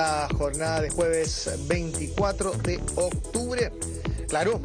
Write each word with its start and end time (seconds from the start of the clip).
esta 0.00 0.28
jornada 0.34 0.80
de 0.80 0.88
jueves 0.88 1.50
24 1.68 2.52
de 2.52 2.80
octubre. 2.96 3.70
Claro, 4.28 4.58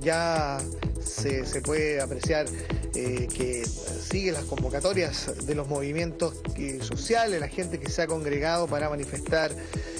ya 0.00 0.58
se, 1.00 1.44
puede 1.60 2.00
apreciar 2.00 2.46
eh, 2.96 3.28
que 3.32 3.64
sigue 3.64 4.32
las 4.32 4.42
convocatorias 4.46 5.46
de 5.46 5.54
los 5.54 5.68
movimientos 5.68 6.42
sociales, 6.80 7.38
la 7.38 7.46
gente 7.46 7.78
que 7.78 7.88
se 7.88 8.02
ha 8.02 8.08
congregado 8.08 8.66
para 8.66 8.90
manifestar, 8.90 9.52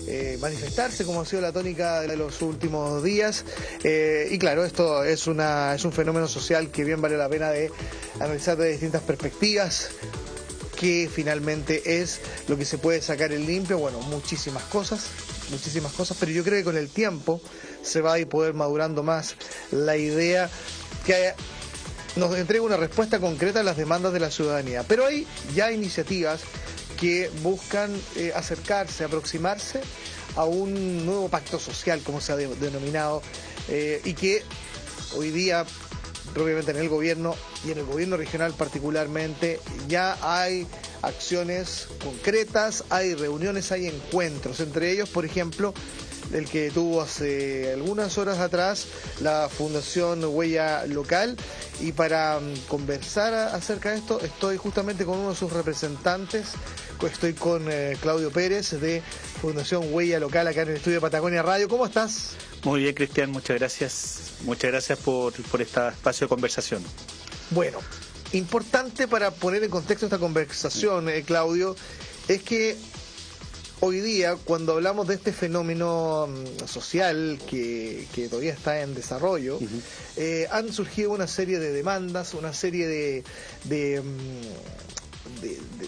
eh, 0.08 0.36
manifestarse 0.40 1.04
como 1.04 1.20
ha 1.20 1.24
sido 1.24 1.42
la 1.42 1.52
tónica 1.52 2.00
de 2.00 2.16
los 2.16 2.42
últimos 2.42 3.04
días. 3.04 3.44
Eh, 3.84 4.26
y 4.32 4.38
claro, 4.40 4.64
esto 4.64 5.04
es, 5.04 5.28
una, 5.28 5.72
es 5.72 5.84
un 5.84 5.92
fenómeno 5.92 6.26
social 6.26 6.68
que 6.72 6.82
bien 6.82 7.00
vale 7.00 7.16
la 7.16 7.28
pena 7.28 7.50
de 7.50 7.70
analizar 8.18 8.56
de 8.56 8.72
distintas 8.72 9.02
perspectivas 9.02 9.90
que 10.80 11.10
finalmente 11.12 12.00
es 12.00 12.22
lo 12.48 12.56
que 12.56 12.64
se 12.64 12.78
puede 12.78 13.02
sacar 13.02 13.32
en 13.32 13.44
limpio, 13.44 13.76
bueno, 13.76 14.00
muchísimas 14.00 14.62
cosas, 14.62 15.08
muchísimas 15.50 15.92
cosas, 15.92 16.16
pero 16.18 16.32
yo 16.32 16.42
creo 16.42 16.56
que 16.56 16.64
con 16.64 16.78
el 16.78 16.88
tiempo 16.88 17.38
se 17.82 18.00
va 18.00 18.14
a 18.14 18.18
ir 18.18 18.28
poder 18.28 18.54
madurando 18.54 19.02
más 19.02 19.36
la 19.72 19.98
idea 19.98 20.48
que 21.04 21.34
nos 22.16 22.34
entrega 22.34 22.64
una 22.64 22.78
respuesta 22.78 23.20
concreta 23.20 23.60
a 23.60 23.62
las 23.62 23.76
demandas 23.76 24.14
de 24.14 24.20
la 24.20 24.30
ciudadanía. 24.30 24.82
Pero 24.88 25.04
hay 25.04 25.26
ya 25.54 25.70
iniciativas 25.70 26.40
que 26.98 27.30
buscan 27.42 27.94
eh, 28.16 28.32
acercarse, 28.34 29.04
aproximarse 29.04 29.82
a 30.34 30.44
un 30.46 31.04
nuevo 31.04 31.28
pacto 31.28 31.58
social, 31.58 32.00
como 32.02 32.22
se 32.22 32.32
ha 32.32 32.36
denominado, 32.36 33.20
eh, 33.68 34.00
y 34.02 34.14
que 34.14 34.44
hoy 35.14 35.30
día, 35.30 35.66
propiamente 36.32 36.70
en 36.70 36.78
el 36.78 36.88
gobierno 36.88 37.34
y 37.64 37.72
en 37.72 37.78
el 37.78 37.84
gobierno 37.84 38.16
regional 38.16 38.52
particularmente, 38.52 39.60
ya 39.88 40.18
hay 40.22 40.66
acciones 41.02 41.88
concretas, 42.02 42.84
hay 42.90 43.14
reuniones, 43.14 43.72
hay 43.72 43.86
encuentros, 43.86 44.60
entre 44.60 44.92
ellos, 44.92 45.08
por 45.08 45.24
ejemplo, 45.24 45.74
el 46.32 46.48
que 46.48 46.70
tuvo 46.70 47.02
hace 47.02 47.72
algunas 47.72 48.16
horas 48.18 48.38
atrás 48.38 48.86
la 49.20 49.48
Fundación 49.48 50.24
Huella 50.24 50.86
Local. 50.86 51.36
Y 51.80 51.92
para 51.92 52.38
mm, 52.38 52.68
conversar 52.68 53.34
acerca 53.34 53.90
de 53.90 53.98
esto, 53.98 54.20
estoy 54.20 54.56
justamente 54.56 55.04
con 55.04 55.18
uno 55.18 55.30
de 55.30 55.36
sus 55.36 55.52
representantes. 55.52 56.52
Estoy 57.06 57.32
con 57.32 57.66
eh, 57.70 57.96
Claudio 58.00 58.30
Pérez 58.30 58.78
de 58.78 59.02
Fundación 59.40 59.92
Huella 59.92 60.20
Local 60.20 60.46
acá 60.46 60.62
en 60.62 60.68
el 60.68 60.76
estudio 60.76 60.96
de 60.96 61.00
Patagonia 61.00 61.42
Radio. 61.42 61.68
¿Cómo 61.68 61.86
estás? 61.86 62.36
Muy 62.62 62.80
bien, 62.82 62.94
Cristian, 62.94 63.30
muchas 63.30 63.58
gracias. 63.58 64.32
Muchas 64.42 64.70
gracias 64.70 64.98
por, 64.98 65.32
por 65.32 65.62
este 65.62 65.88
espacio 65.88 66.26
de 66.26 66.28
conversación. 66.28 66.82
Bueno, 67.50 67.78
importante 68.32 69.08
para 69.08 69.30
poner 69.30 69.64
en 69.64 69.70
contexto 69.70 70.06
esta 70.06 70.18
conversación, 70.18 71.08
eh, 71.08 71.22
Claudio, 71.22 71.74
es 72.28 72.42
que 72.42 72.76
hoy 73.80 74.00
día, 74.00 74.36
cuando 74.36 74.74
hablamos 74.74 75.08
de 75.08 75.14
este 75.14 75.32
fenómeno 75.32 76.28
mm, 76.28 76.66
social 76.66 77.40
que, 77.48 78.06
todavía 78.28 78.52
está 78.52 78.82
en 78.82 78.94
desarrollo, 78.94 79.58
eh, 80.16 80.46
han 80.50 80.72
surgido 80.72 81.12
una 81.12 81.26
serie 81.26 81.58
de 81.58 81.72
demandas, 81.72 82.34
una 82.34 82.52
serie 82.52 82.86
de, 83.64 84.02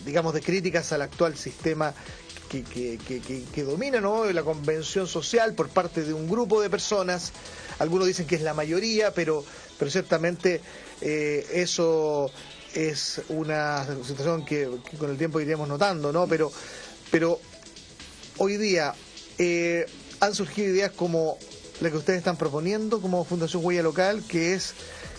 digamos, 0.05 0.34
de 0.34 0.41
críticas 0.41 0.92
al 0.92 1.02
actual 1.02 1.36
sistema 1.36 1.94
que, 2.61 3.64
domina 3.64 4.00
¿no? 4.00 4.30
la 4.30 4.42
convención 4.42 5.06
social 5.06 5.55
por 5.55 5.69
parte 5.69 6.02
de 6.02 6.12
un 6.12 6.28
grupo 6.28 6.61
de 6.61 6.69
personas. 6.69 7.33
Algunos 7.78 8.06
dicen 8.06 8.27
que 8.27 8.34
es 8.34 8.42
la 8.42 8.55
mayoría, 8.55 9.14
pero, 9.14 9.44
pero 9.78 9.91
ciertamente 9.91 10.60
eh, 11.00 11.47
eso 11.55 12.30
es 12.75 13.22
una 13.28 13.86
situación 14.05 14.44
que, 14.44 14.69
con 14.98 15.10
el 15.10 15.16
tiempo 15.16 15.41
iríamos 15.41 15.69
notando, 15.69 16.12
¿no? 16.12 16.27
Pero, 16.27 16.53
pero 17.10 17.41
hoy 18.38 18.56
día 18.56 18.94
eh, 19.38 19.86
han 20.20 20.34
surgido 20.34 20.75
ideas 20.75 20.92
como 20.92 21.38
la 21.80 21.91
que 21.91 21.97
ustedes 21.97 22.19
están 22.19 22.36
proponiendo 22.36 23.00
como 23.00 23.25
Fundación 23.25 23.64
Huella 23.64 23.83
Local, 23.83 24.22
que 24.28 24.55
es 24.55 24.75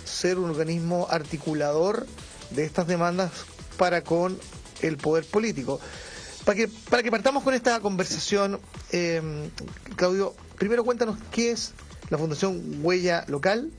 ser 0.06 0.38
un 0.38 0.52
organismo 0.52 1.08
articulador 1.10 2.06
de 2.52 2.66
estas 2.66 2.88
demandas 2.88 3.32
para 3.78 4.04
con 4.04 4.38
el 4.82 4.98
poder 4.98 5.26
político. 5.26 5.80
Para 6.46 6.58
que, 6.58 6.68
para 6.90 7.04
que 7.04 7.12
partamos 7.12 7.44
con 7.44 7.54
esta 7.54 7.80
conversación, 7.80 8.60
eh, 8.92 9.22
Claudio, 9.96 10.36
primero 10.58 10.84
cuéntanos 10.84 11.18
qué 11.32 11.52
es 11.52 11.74
la 12.10 12.18
Fundación 12.18 12.80
Huella 12.82 13.24
Local 13.28 13.72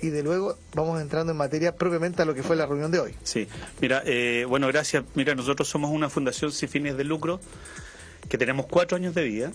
y 0.00 0.08
de 0.08 0.22
luego 0.22 0.56
vamos 0.74 1.00
entrando 1.00 1.32
en 1.32 1.38
materia 1.38 1.76
propiamente 1.76 2.22
a 2.22 2.24
lo 2.24 2.34
que 2.34 2.42
fue 2.42 2.56
la 2.56 2.66
reunión 2.66 2.90
de 2.90 3.00
hoy. 3.00 3.14
Sí, 3.22 3.48
mira, 3.80 4.02
eh, 4.04 4.44
bueno, 4.48 4.66
gracias. 4.68 5.04
Mira, 5.14 5.34
nosotros 5.34 5.68
somos 5.68 5.90
una 5.90 6.08
fundación 6.08 6.52
sin 6.52 6.68
fines 6.68 6.96
de 6.96 7.04
lucro 7.04 7.40
que 8.28 8.38
tenemos 8.38 8.66
cuatro 8.66 8.96
años 8.96 9.14
de 9.14 9.24
vida, 9.24 9.52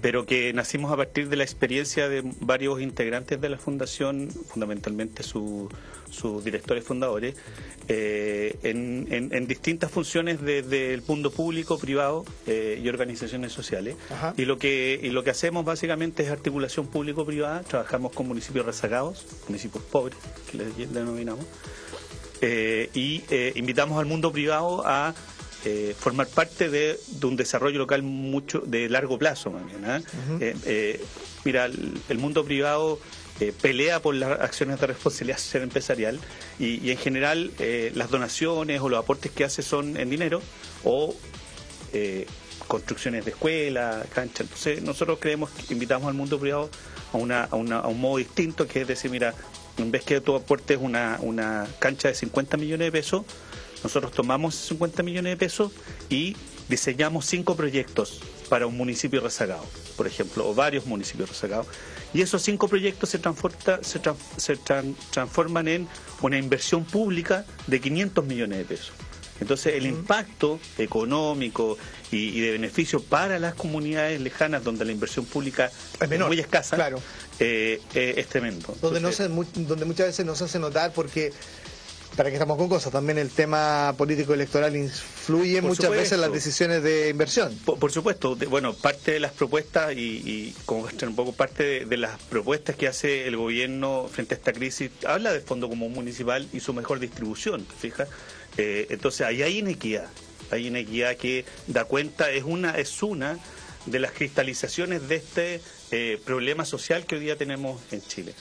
pero 0.00 0.26
que 0.26 0.52
nacimos 0.52 0.92
a 0.92 0.96
partir 0.96 1.28
de 1.28 1.36
la 1.36 1.44
experiencia 1.44 2.08
de 2.08 2.22
varios 2.40 2.80
integrantes 2.80 3.40
de 3.40 3.48
la 3.48 3.58
fundación, 3.58 4.30
fundamentalmente 4.30 5.22
sus 5.22 6.44
directores 6.44 6.84
fundadores, 6.84 7.36
eh, 7.88 8.56
en, 8.62 9.46
distintas 9.46 9.90
funciones 9.90 10.40
desde 10.40 10.94
el 10.94 11.02
mundo 11.06 11.30
público, 11.30 11.78
privado 11.78 12.24
eh, 12.46 12.80
y 12.82 12.88
organizaciones 12.88 13.52
sociales. 13.52 13.96
Y 14.36 14.44
lo 14.44 14.58
que 14.58 14.98
y 15.02 15.10
lo 15.10 15.24
que 15.24 15.30
hacemos 15.30 15.64
básicamente 15.64 16.22
es 16.22 16.30
articulación 16.30 16.86
público-privada. 16.86 17.62
Trabajamos 17.62 18.12
con 18.12 18.28
municipios 18.28 18.64
rezagados, 18.64 19.26
municipios 19.48 19.84
pobres, 19.84 20.18
que 20.50 20.58
les 20.58 20.92
denominamos, 20.92 21.44
eh, 22.40 22.90
y 22.94 23.22
invitamos 23.56 23.98
al 23.98 24.06
mundo 24.06 24.32
privado 24.32 24.82
a 24.86 25.14
eh, 25.64 25.94
formar 25.98 26.26
parte 26.26 26.70
de, 26.70 26.98
un 27.22 27.36
desarrollo 27.36 27.78
local 27.78 28.02
mucho 28.02 28.60
de 28.60 28.88
largo 28.88 29.18
plazo, 29.18 29.52
¿ah? 29.84 30.00
eh, 30.40 30.56
eh, 30.64 31.04
mira, 31.44 31.66
el, 31.66 32.18
mundo 32.18 32.44
privado 32.44 32.98
pelea 33.60 34.00
por 34.00 34.14
las 34.14 34.40
acciones 34.40 34.80
de 34.80 34.86
responsabilidad 34.86 35.38
social 35.38 35.62
empresarial 35.64 36.20
y, 36.58 36.90
en 36.90 36.96
general 36.96 37.52
las 37.94 38.10
donaciones 38.10 38.80
o 38.80 38.88
los 38.88 38.98
aportes 38.98 39.32
que 39.32 39.44
hace 39.44 39.62
son 39.62 39.98
en 39.98 40.08
dinero 40.08 40.40
o 40.84 41.14
construcciones 42.66 43.24
de 43.24 43.32
escuelas, 43.32 44.06
canchas. 44.14 44.42
Entonces 44.42 44.82
nosotros 44.82 45.18
creemos 45.20 45.50
que 45.50 45.74
invitamos 45.74 46.08
al 46.08 46.14
mundo 46.14 46.38
privado 46.38 46.70
a, 47.12 47.16
una, 47.18 47.44
a, 47.44 47.56
una, 47.56 47.80
a 47.80 47.88
un 47.88 48.00
modo 48.00 48.16
distinto 48.16 48.66
que 48.66 48.82
es 48.82 48.88
decir, 48.88 49.10
mira, 49.10 49.34
en 49.76 49.90
vez 49.90 50.04
que 50.04 50.20
tu 50.20 50.34
aporte 50.34 50.74
es 50.74 50.80
una, 50.80 51.18
una 51.20 51.66
cancha 51.78 52.08
de 52.08 52.14
50 52.14 52.56
millones 52.56 52.86
de 52.86 52.92
pesos, 52.92 53.24
nosotros 53.82 54.12
tomamos 54.12 54.54
50 54.54 55.02
millones 55.02 55.32
de 55.32 55.36
pesos 55.36 55.72
y 56.08 56.36
diseñamos 56.68 57.26
cinco 57.26 57.56
proyectos 57.56 58.20
para 58.48 58.66
un 58.66 58.76
municipio 58.76 59.20
rezagado, 59.20 59.64
por 59.96 60.06
ejemplo, 60.06 60.48
o 60.48 60.54
varios 60.54 60.86
municipios 60.86 61.28
rezagados. 61.28 61.66
Y 62.12 62.22
esos 62.22 62.42
cinco 62.42 62.68
proyectos 62.68 63.08
se, 63.08 63.20
se, 64.36 64.56
transforman 65.12 65.68
en 65.68 65.88
una 66.20 66.38
inversión 66.38 66.84
pública 66.84 67.44
de 67.68 67.80
500 67.80 68.24
millones 68.24 68.58
de 68.58 68.64
pesos. 68.64 68.92
Entonces, 69.40 69.74
el 69.74 69.86
impacto 69.86 70.60
económico 70.76 71.78
y, 72.10 72.40
de 72.40 72.52
beneficio 72.52 73.02
para 73.02 73.38
las 73.38 73.54
comunidades 73.54 74.20
lejanas 74.20 74.62
donde 74.62 74.84
la 74.84 74.92
inversión 74.92 75.24
pública 75.24 75.70
es, 76.00 76.20
muy 76.20 76.38
escasa, 76.38 76.76
claro. 76.76 77.00
Eh, 77.38 77.80
eh, 77.94 78.14
es 78.18 78.26
tremendo. 78.26 78.76
donde, 78.82 79.00
no 79.00 79.12
se, 79.12 79.28
donde 79.28 79.84
muchas 79.86 80.08
veces 80.08 80.26
no 80.26 80.34
se 80.34 80.44
hace 80.44 80.58
notar 80.58 80.92
porque 80.92 81.32
para 82.16 82.28
que 82.28 82.36
estamos 82.36 82.56
con 82.56 82.68
cosas, 82.68 82.92
también 82.92 83.18
el 83.18 83.30
tema 83.30 83.94
político 83.96 84.34
electoral 84.34 84.74
influye 84.76 85.62
muchas 85.62 85.90
veces 85.90 86.12
en 86.12 86.20
las 86.20 86.32
decisiones 86.32 86.82
de 86.82 87.08
inversión. 87.08 87.56
Por, 87.64 87.90
supuesto, 87.92 88.36
bueno, 88.48 88.74
parte 88.74 89.12
de 89.12 89.20
las 89.20 89.32
propuestas 89.32 89.92
y, 89.94 90.54
como 90.66 90.88
un 91.02 91.16
poco 91.16 91.32
parte 91.32 91.84
de, 91.84 91.96
las 91.96 92.20
propuestas 92.22 92.76
que 92.76 92.88
hace 92.88 93.26
el 93.26 93.36
gobierno 93.36 94.08
frente 94.10 94.34
a 94.34 94.38
esta 94.38 94.52
crisis, 94.52 94.90
habla 95.06 95.32
del 95.32 95.42
Fondo 95.42 95.68
Común 95.68 95.92
Municipal 95.92 96.48
y 96.52 96.60
su 96.60 96.74
mejor 96.74 96.98
distribución, 96.98 97.66
fija. 97.78 98.06
Eh, 98.56 98.88
entonces 98.90 99.26
ahí 99.26 99.42
hay 99.42 99.58
inequidad, 99.58 100.08
hay 100.50 100.66
inequidad 100.66 101.16
que 101.16 101.44
da 101.68 101.84
cuenta, 101.84 102.30
es 102.30 102.44
una, 102.44 102.76
es 102.76 103.02
una 103.02 103.38
de 103.86 103.98
las 103.98 104.12
cristalizaciones 104.12 105.08
de 105.08 105.16
este 105.16 105.60
eh, 105.90 106.20
problema 106.24 106.64
social 106.64 107.06
que 107.06 107.16
hoy 107.16 107.22
día 107.22 107.36
tenemos 107.36 107.80
en 107.92 108.02
Chile. 108.02 108.34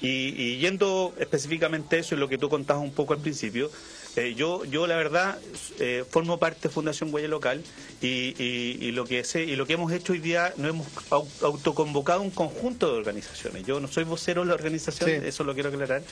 Y, 0.00 0.58
yendo 0.58 1.12
específicamente 1.18 1.96
a 1.96 1.98
eso 2.00 2.14
y 2.14 2.18
lo 2.18 2.28
que 2.28 2.38
tú 2.38 2.48
contabas 2.48 2.82
un 2.82 2.92
poco 2.92 3.14
al 3.14 3.20
principio, 3.20 3.70
eh, 4.16 4.34
yo, 4.34 4.64
yo 4.64 4.86
la 4.86 4.96
verdad 4.96 5.38
eh, 5.78 6.04
formo 6.08 6.38
parte 6.38 6.68
de 6.68 6.68
Fundación 6.70 7.12
Huella 7.12 7.28
Local 7.28 7.62
y, 8.00 8.90
lo 8.92 9.04
que 9.04 9.22
sé 9.24 9.44
y 9.44 9.56
lo 9.56 9.66
que 9.66 9.74
hemos 9.74 9.92
hecho 9.92 10.12
hoy 10.12 10.18
día 10.18 10.52
no 10.56 10.68
hemos 10.68 10.86
autoconvocado 11.10 12.22
un 12.22 12.30
conjunto 12.30 12.92
de 12.92 12.98
organizaciones. 12.98 13.64
Yo 13.64 13.80
no 13.80 13.88
soy 13.88 14.04
vocero 14.04 14.42
de 14.42 14.48
la 14.48 14.54
organización, 14.54 15.24
eso 15.24 15.44
lo 15.44 15.54
quiero 15.54 15.68
aclarar. 15.68 16.02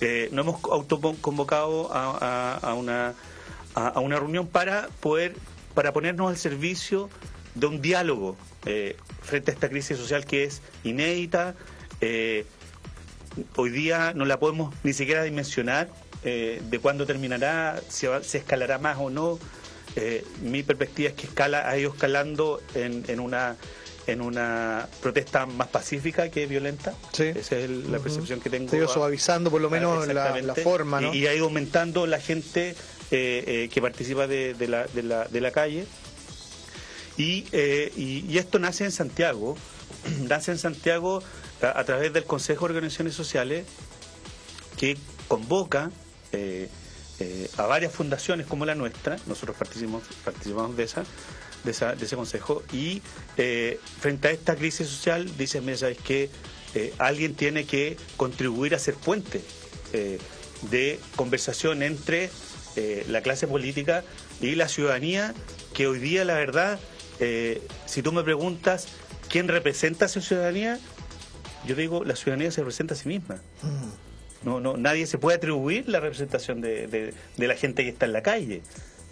Eh, 0.00 0.28
no 0.32 0.42
hemos 0.42 0.62
autoconvocado 0.64 1.92
a, 1.92 2.54
a, 2.54 2.74
una 2.74 3.14
a, 3.74 4.00
una 4.00 4.18
reunión 4.18 4.46
para 4.46 4.88
poder 5.00 5.34
para 5.74 5.92
ponernos 5.92 6.28
al 6.28 6.36
servicio 6.36 7.08
de 7.54 7.66
un 7.66 7.80
diálogo 7.80 8.36
frente 9.22 9.50
a 9.50 9.54
esta 9.54 9.68
crisis 9.68 9.96
social 9.96 10.24
que 10.26 10.44
es 10.44 10.60
inédita. 10.84 11.54
Eh, 12.00 12.46
hoy 13.56 13.70
día 13.70 14.12
no 14.14 14.24
la 14.24 14.38
podemos 14.38 14.74
ni 14.82 14.92
siquiera 14.92 15.22
dimensionar 15.22 15.88
eh, 16.24 16.60
de 16.68 16.78
cuándo 16.80 17.06
terminará, 17.06 17.80
si 17.88 18.06
se 18.22 18.38
escalará 18.38 18.78
más 18.78 18.98
o 18.98 19.08
no. 19.08 19.38
eh, 19.96 20.24
mi 20.42 20.62
perspectiva 20.62 21.10
es 21.10 21.14
que 21.14 21.26
escala, 21.26 21.68
ha 21.68 21.78
ido 21.78 21.92
escalando 21.92 22.60
en, 22.74 23.04
en 23.08 23.20
una 23.20 23.56
en 24.06 24.22
una 24.22 24.88
protesta 25.02 25.44
más 25.44 25.68
pacífica 25.68 26.30
que 26.30 26.46
violenta. 26.46 26.94
Esa 27.18 27.58
es 27.58 27.68
la 27.68 27.98
percepción 27.98 28.40
que 28.40 28.48
tengo. 28.48 28.70
Se 28.70 28.76
ha 28.76 28.78
ido 28.78 28.88
suavizando 28.88 29.50
por 29.50 29.60
lo 29.60 29.68
menos 29.68 30.06
la, 30.08 30.54
forma, 30.54 31.02
¿no? 31.02 31.14
Y, 31.14 31.26
ha 31.26 31.34
ido 31.34 31.44
aumentando 31.44 32.06
la 32.06 32.18
gente 32.18 32.74
eh, 33.10 33.68
que 33.70 33.82
participa 33.82 34.26
de, 34.26 34.54
la, 34.66 34.86
de, 34.86 35.02
la, 35.02 35.26
de 35.26 35.40
la 35.42 35.50
calle. 35.50 35.84
Y, 37.18 37.44
y, 37.52 38.38
esto 38.38 38.58
nace 38.58 38.86
en 38.86 38.92
Santiago, 38.92 39.58
nace 40.26 40.52
en 40.52 40.58
Santiago 40.58 41.22
a, 41.62 41.84
través 41.84 42.12
del 42.12 42.24
Consejo 42.24 42.66
de 42.66 42.74
Organizaciones 42.74 43.14
Sociales 43.14 43.64
que 44.76 44.96
convoca 45.26 45.90
eh, 46.32 46.68
eh, 47.20 47.50
a 47.56 47.66
varias 47.66 47.92
fundaciones 47.92 48.46
como 48.46 48.64
la 48.64 48.74
nuestra, 48.74 49.16
nosotros 49.26 49.56
participamos, 49.56 50.02
participamos 50.24 50.76
de 50.76 50.84
esa, 50.84 51.04
de, 51.64 51.70
esa, 51.72 51.94
de 51.94 52.04
ese 52.04 52.16
consejo, 52.16 52.62
y 52.72 53.02
eh, 53.36 53.80
frente 54.00 54.28
a 54.28 54.30
esta 54.30 54.54
crisis 54.54 54.88
social 54.88 55.36
dice, 55.36 55.60
mira, 55.60 55.76
¿sabes 55.76 55.98
qué? 56.02 56.30
alguien 56.98 57.34
tiene 57.34 57.64
que 57.64 57.96
contribuir 58.16 58.74
a 58.74 58.78
ser 58.78 58.94
puente 58.94 59.42
de 60.70 61.00
conversación 61.16 61.82
entre 61.82 62.30
la 63.08 63.20
clase 63.22 63.48
política 63.48 64.04
y 64.40 64.54
la 64.54 64.68
ciudadanía, 64.68 65.34
que 65.74 65.88
hoy 65.88 65.98
día, 65.98 66.24
la 66.24 66.34
verdad, 66.34 66.78
si 67.86 68.02
tú 68.02 68.12
me 68.12 68.22
preguntas 68.22 68.86
quién 69.28 69.48
representa 69.48 70.04
a 70.04 70.08
esa 70.08 70.20
ciudadanía, 70.20 70.78
yo 71.68 71.76
digo, 71.76 72.02
la 72.04 72.16
ciudadanía 72.16 72.50
se 72.50 72.62
representa 72.62 72.94
a 72.94 72.96
sí 72.96 73.08
misma. 73.08 73.36
Mm. 73.62 74.46
No, 74.48 74.60
no, 74.60 74.76
nadie 74.76 75.06
se 75.06 75.18
puede 75.18 75.36
atribuir 75.36 75.88
la 75.88 76.00
representación 76.00 76.60
de, 76.60 76.86
de, 76.86 77.46
la 77.46 77.54
gente 77.54 77.82
que 77.82 77.90
está 77.90 78.06
en 78.06 78.12
la 78.12 78.22
calle 78.22 78.62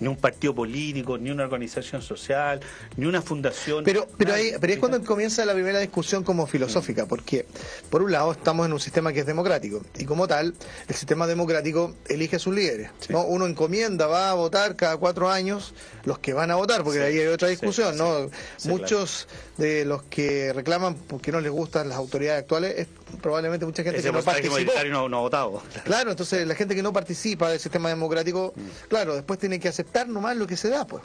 ni 0.00 0.08
un 0.08 0.16
partido 0.16 0.54
político, 0.54 1.18
ni 1.18 1.30
una 1.30 1.44
organización 1.44 2.02
social, 2.02 2.60
ni 2.96 3.06
una 3.06 3.22
fundación. 3.22 3.84
Pero, 3.84 4.06
pero, 4.16 4.34
ahí, 4.34 4.52
pero 4.60 4.72
es 4.72 4.78
cuando 4.78 5.02
comienza 5.02 5.44
la 5.44 5.54
primera 5.54 5.78
discusión 5.80 6.24
como 6.24 6.46
filosófica, 6.46 7.06
porque 7.06 7.46
por 7.90 8.02
un 8.02 8.12
lado 8.12 8.32
estamos 8.32 8.66
en 8.66 8.72
un 8.72 8.80
sistema 8.80 9.12
que 9.12 9.20
es 9.20 9.26
democrático, 9.26 9.82
y 9.98 10.04
como 10.04 10.26
tal, 10.26 10.54
el 10.88 10.94
sistema 10.94 11.26
democrático 11.26 11.94
elige 12.08 12.36
a 12.36 12.38
sus 12.38 12.54
líderes. 12.54 12.90
¿no? 13.08 13.24
Uno 13.24 13.46
encomienda, 13.46 14.06
va 14.06 14.30
a 14.30 14.34
votar 14.34 14.76
cada 14.76 14.96
cuatro 14.96 15.30
años 15.30 15.74
los 16.04 16.18
que 16.18 16.32
van 16.32 16.50
a 16.50 16.56
votar, 16.56 16.84
porque 16.84 17.02
ahí 17.02 17.18
hay 17.18 17.26
otra 17.26 17.48
discusión, 17.48 17.96
¿no? 17.96 18.30
Muchos 18.64 19.28
de 19.56 19.84
los 19.84 20.02
que 20.04 20.52
reclaman 20.52 20.94
porque 20.94 21.32
no 21.32 21.40
les 21.40 21.50
gustan 21.50 21.88
las 21.88 21.98
autoridades 21.98 22.42
actuales 22.42 22.74
es 22.78 22.86
probablemente 23.22 23.64
mucha 23.64 23.82
gente 23.82 24.02
que 24.02 24.12
no 24.12 24.22
participó. 24.22 24.72
No, 24.90 25.08
no, 25.08 25.18
ha 25.18 25.20
votado. 25.20 25.62
Claro, 25.84 26.10
entonces 26.10 26.46
la 26.46 26.54
gente 26.54 26.74
que 26.74 26.82
no 26.82 26.92
participa 26.92 27.50
del 27.50 27.58
sistema 27.58 27.88
democrático, 27.88 28.52
mm. 28.54 28.88
claro, 28.88 29.14
después 29.14 29.38
tiene 29.38 29.58
que 29.58 29.68
aceptar 29.86 30.08
nomás 30.08 30.36
lo 30.36 30.46
que 30.46 30.56
se 30.56 30.68
da, 30.68 30.86
pues. 30.86 31.02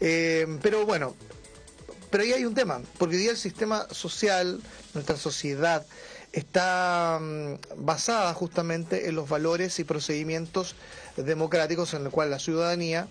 Eh, 0.00 0.46
pero 0.60 0.84
bueno, 0.84 1.14
pero 2.10 2.24
ahí 2.24 2.32
hay 2.32 2.44
un 2.44 2.54
tema, 2.54 2.80
porque 2.98 3.16
hoy 3.16 3.22
día 3.22 3.30
el 3.30 3.36
sistema 3.36 3.86
social, 3.90 4.60
nuestra 4.94 5.16
sociedad, 5.16 5.86
está 6.32 7.18
mm, 7.20 7.84
basada 7.84 8.34
justamente 8.34 9.08
en 9.08 9.14
los 9.14 9.28
valores 9.28 9.78
y 9.78 9.84
procedimientos 9.84 10.74
democráticos 11.16 11.94
en 11.94 12.04
el 12.04 12.10
cual 12.10 12.30
la 12.30 12.38
ciudadanía 12.38 13.08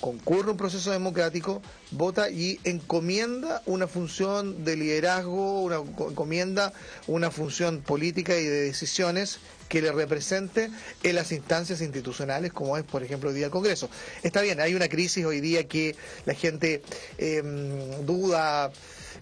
concurre 0.00 0.50
un 0.50 0.56
proceso 0.56 0.90
democrático, 0.90 1.60
vota 1.90 2.30
y 2.30 2.58
encomienda 2.64 3.62
una 3.66 3.86
función 3.86 4.64
de 4.64 4.76
liderazgo, 4.76 5.62
una, 5.62 5.76
encomienda 5.76 6.72
una 7.06 7.30
función 7.30 7.82
política 7.82 8.38
y 8.38 8.44
de 8.44 8.62
decisiones 8.62 9.38
que 9.72 9.80
le 9.80 9.90
represente 9.90 10.68
en 11.02 11.14
las 11.14 11.32
instancias 11.32 11.80
institucionales, 11.80 12.52
como 12.52 12.76
es, 12.76 12.84
por 12.84 13.02
ejemplo, 13.02 13.30
hoy 13.30 13.36
día 13.36 13.46
el 13.46 13.50
Congreso. 13.50 13.88
Está 14.22 14.42
bien, 14.42 14.60
hay 14.60 14.74
una 14.74 14.86
crisis 14.86 15.24
hoy 15.24 15.40
día 15.40 15.66
que 15.66 15.96
la 16.26 16.34
gente 16.34 16.82
em, 17.16 18.04
duda 18.04 18.70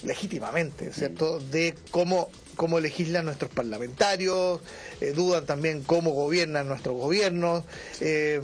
legítimamente, 0.03 0.93
¿cierto?, 0.93 1.39
de 1.39 1.77
cómo 1.93 2.33
cómo 2.61 2.79
legislan 2.79 3.25
nuestros 3.25 3.51
parlamentarios, 3.51 4.61
eh, 5.01 5.13
dudan 5.13 5.47
también 5.47 5.83
cómo 5.83 6.11
gobiernan 6.11 6.69
nuestros 6.69 6.95
gobiernos. 6.95 7.65
Eh, 8.03 8.39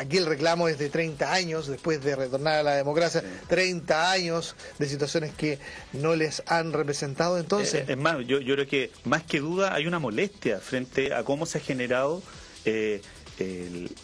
aquí 0.00 0.16
el 0.16 0.26
reclamo 0.26 0.66
es 0.66 0.78
de 0.78 0.90
30 0.90 1.32
años, 1.32 1.68
después 1.68 2.02
de 2.02 2.16
retornar 2.16 2.54
a 2.54 2.62
la 2.64 2.74
democracia, 2.74 3.22
30 3.46 4.10
años 4.10 4.56
de 4.80 4.88
situaciones 4.88 5.32
que 5.32 5.60
no 5.92 6.16
les 6.16 6.42
han 6.48 6.72
representado. 6.72 7.38
Entonces, 7.38 7.88
eh, 7.88 7.92
es 7.92 7.96
más, 7.96 8.16
yo, 8.26 8.40
yo 8.40 8.56
creo 8.56 8.66
que 8.66 8.90
más 9.04 9.22
que 9.22 9.38
duda 9.38 9.74
hay 9.74 9.86
una 9.86 10.00
molestia 10.00 10.58
frente 10.58 11.14
a 11.14 11.22
cómo 11.22 11.46
se 11.46 11.58
ha 11.58 11.60
generado 11.60 12.20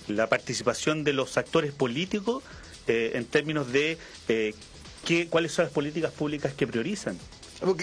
la 0.06 0.28
participación 0.28 1.02
de 1.02 1.14
los 1.14 1.36
actores 1.36 1.72
políticos 1.72 2.44
en 2.86 3.24
términos 3.24 3.72
de 3.72 3.98
qué, 5.04 5.26
cuáles 5.28 5.50
son 5.50 5.64
las 5.64 5.74
políticas 5.74 6.12
públicas 6.12 6.54
que 6.54 6.68
priorizan. 6.68 7.18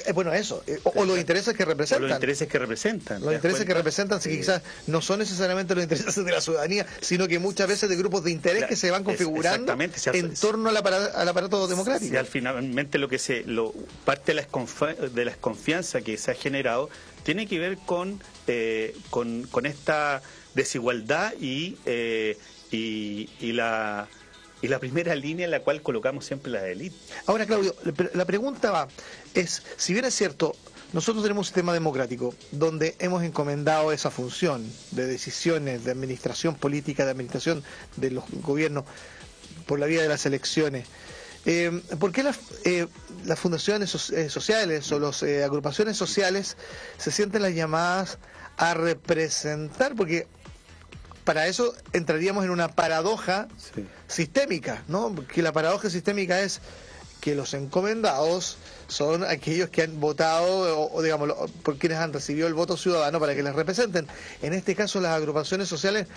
Eh, 0.06 0.12
bueno, 0.14 0.34
eso. 0.34 0.64
Eh, 0.66 0.80
o, 0.84 1.06
los 1.06 1.18
intereses 1.18 1.56
que 1.56 1.66
representan. 1.66 2.08
los 2.10 2.18
intereses 2.18 2.48
que 2.48 2.60
representan. 2.60 3.22
Los 3.22 3.34
intereses 3.34 3.66
que 3.66 3.74
representan, 3.74 4.22
sí, 4.22 4.30
quizás 4.38 4.62
no 4.88 5.02
son 5.02 5.20
necesariamente 5.20 5.76
los 5.76 5.84
intereses 5.84 6.24
de 6.24 6.32
la 6.32 6.42
ciudadanía, 6.42 6.86
sino 7.02 7.28
que 7.28 7.40
muchas 7.40 7.68
veces 7.68 7.90
de 7.90 7.96
grupos 7.96 8.24
de 8.24 8.32
interés 8.32 8.66
que 8.66 8.76
se 8.76 8.90
van 8.92 9.04
configurando 9.04 9.76
en 10.14 10.34
torno 10.36 10.70
al 10.70 10.78
aparato, 10.78 11.18
al 11.18 11.28
aparato 11.28 11.68
democrático. 11.68 12.14
Y 12.14 12.18
al 12.18 12.26
finalmente 12.26 12.98
lo 12.98 13.08
que 13.08 13.20
se, 13.20 13.44
lo, 13.44 13.74
parte 14.06 14.34
de 14.34 14.42
la, 14.42 15.08
de 15.10 15.26
la 15.26 15.32
desconfianza 15.32 16.02
que 16.02 16.18
se 16.18 16.32
ha 16.32 16.36
generado 16.36 16.90
tiene 17.24 17.46
que 17.46 17.60
ver 17.60 17.78
con, 17.78 18.22
eh, 18.48 18.96
con, 19.10 19.44
con, 19.44 19.66
esta 19.66 20.22
desigualdad 20.56 21.34
y, 21.40 21.78
y, 22.72 23.30
y 23.40 23.52
la 23.52 24.08
y 24.62 24.68
la 24.68 24.80
primera 24.80 25.16
línea 25.16 25.46
en 25.46 25.52
la 25.52 25.62
cual 25.62 25.82
colocamos 25.82 26.26
siempre 26.26 26.52
la 26.52 26.68
élite. 26.68 26.96
Ahora, 27.26 27.46
Claudio, 27.46 27.76
la 28.14 28.26
pregunta 28.26 28.72
va, 28.72 28.88
es, 29.34 29.64
si 29.78 29.94
bien 29.94 30.06
es 30.06 30.16
cierto, 30.16 30.56
nosotros 30.94 31.24
tenemos 31.24 31.42
un 31.42 31.46
sistema 31.46 31.74
democrático 31.74 32.34
donde 32.52 32.96
hemos 33.00 33.24
encomendado 33.24 33.92
esa 33.92 34.10
función 34.10 34.66
de 34.92 35.06
decisiones, 35.06 35.84
de 35.84 35.92
administración 35.92 36.56
política, 36.56 37.04
de 37.04 37.12
administración 37.12 37.64
de 37.98 38.12
los 38.12 38.24
gobiernos 38.42 38.86
por 39.66 39.80
la 39.80 39.86
vía 39.86 40.02
de 40.02 40.08
las 40.08 40.26
elecciones. 40.26 40.88
Eh, 41.46 41.82
¿Por 42.00 42.12
qué 42.12 42.24
las, 42.24 42.40
eh, 42.64 42.88
las 43.26 43.40
fundaciones 43.40 44.12
eh, 44.12 44.30
sociales 44.30 44.92
o 44.92 45.00
las 45.00 45.24
agrupaciones 45.24 45.98
sociales 45.98 46.58
se 46.98 47.12
sienten 47.12 47.42
las 47.42 47.54
llamadas 47.54 48.18
a 48.56 48.74
representar? 48.74 49.94
Porque 49.96 50.28
para 51.28 51.46
eso 51.48 51.76
entraríamos 51.92 52.46
en 52.46 52.52
una 52.52 52.70
paradoja 52.70 53.50
sistémica, 54.08 54.86
¿no? 54.88 55.14
Que 55.28 55.42
la 55.42 55.52
paradoja 55.52 55.90
sistémica 55.90 56.40
es 56.40 56.62
que 57.20 57.36
los 57.36 57.54
encomendados 57.54 58.58
son 58.88 59.26
aquellos 59.26 59.70
que 59.70 59.82
han 59.82 60.00
votado 60.00 60.90
o, 60.90 61.02
digamos 61.02 61.34
por 61.64 61.78
quienes 61.78 61.98
han 61.98 62.14
recibido 62.14 62.48
el 62.48 62.54
voto 62.54 62.78
ciudadano 62.78 63.20
para 63.20 63.36
que 63.36 63.44
les 63.44 63.54
representen. 63.54 64.08
En 64.42 64.54
este 64.54 64.74
caso 64.74 65.02
las 65.02 65.18
agrupaciones 65.18 65.68
sociales 65.68 66.08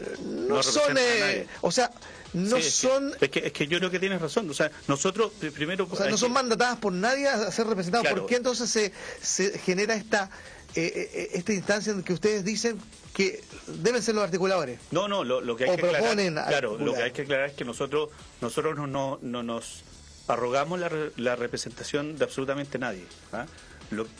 eh, 0.00 0.16
no, 0.48 0.62
son, 0.62 0.96
eh, 0.96 1.46
o 1.60 1.70
sea, 1.70 1.90
no 2.32 2.58
son. 2.62 3.12
Es, 3.20 3.28
que, 3.28 3.40
es 3.40 3.52
que 3.52 3.66
yo 3.66 3.76
creo 3.80 3.90
que 3.90 4.00
tienes 4.00 4.22
razón. 4.22 4.48
O 4.48 4.54
sea, 4.54 4.70
nosotros 4.88 5.32
primero. 5.54 5.86
O 5.90 5.94
sea, 5.94 6.08
no 6.08 6.16
son 6.16 6.32
mandatadas 6.32 6.78
por 6.78 6.94
nadie 6.94 7.28
a 7.28 7.50
ser 7.50 7.66
representados. 7.66 8.08
¿Por 8.08 8.24
qué 8.24 8.36
entonces 8.36 8.70
se, 8.70 8.92
se 9.20 9.58
genera 9.58 9.94
esta 9.94 10.30
eh, 10.74 11.30
esta 11.34 11.52
instancia 11.52 11.92
en 11.92 12.02
que 12.02 12.12
ustedes 12.12 12.44
dicen 12.44 12.78
que 13.14 13.42
deben 13.66 14.02
ser 14.02 14.14
los 14.14 14.24
articuladores. 14.24 14.80
No, 14.90 15.08
no, 15.08 15.24
lo, 15.24 15.56
que 15.56 15.64
hay 15.64 15.76
que 15.76 15.86
aclarar, 15.86 16.48
claro, 16.48 16.78
lo 16.78 16.94
que 16.94 17.02
hay 17.02 17.10
que 17.12 17.22
aclarar 17.22 17.50
es 17.50 17.54
que 17.54 17.64
nosotros 17.64 18.10
nosotros 18.40 18.76
no, 18.76 18.86
no, 18.86 19.18
no 19.22 19.42
nos 19.42 19.84
arrogamos 20.28 20.80
la, 20.80 20.90
la, 21.16 21.36
representación 21.36 22.16
de 22.16 22.24
absolutamente 22.24 22.78
nadie. 22.78 23.04
¿ah? 23.32 23.46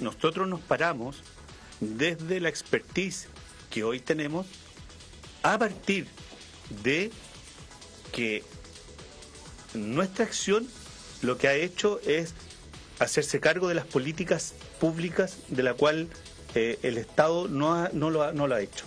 nosotros 0.00 0.46
nos 0.46 0.60
paramos 0.60 1.22
desde 1.80 2.40
la 2.40 2.48
expertise 2.48 3.28
que 3.70 3.84
hoy 3.84 4.00
tenemos 4.00 4.46
a 5.42 5.58
partir 5.58 6.06
de 6.82 7.10
que 8.12 8.44
nuestra 9.74 10.24
acción 10.24 10.68
lo 11.22 11.38
que 11.38 11.48
ha 11.48 11.54
hecho 11.54 12.00
es 12.00 12.34
hacerse 12.98 13.40
cargo 13.40 13.68
de 13.68 13.74
las 13.74 13.86
políticas 13.86 14.54
públicas 14.80 15.38
de 15.48 15.62
la 15.62 15.74
cual 15.74 16.08
eh, 16.54 16.78
el 16.82 16.98
Estado 16.98 17.48
no, 17.48 17.88
no, 17.92 18.10
lo 18.10 18.22
ha, 18.22 18.32
no 18.32 18.46
lo 18.46 18.54
ha 18.54 18.60
hecho. 18.60 18.84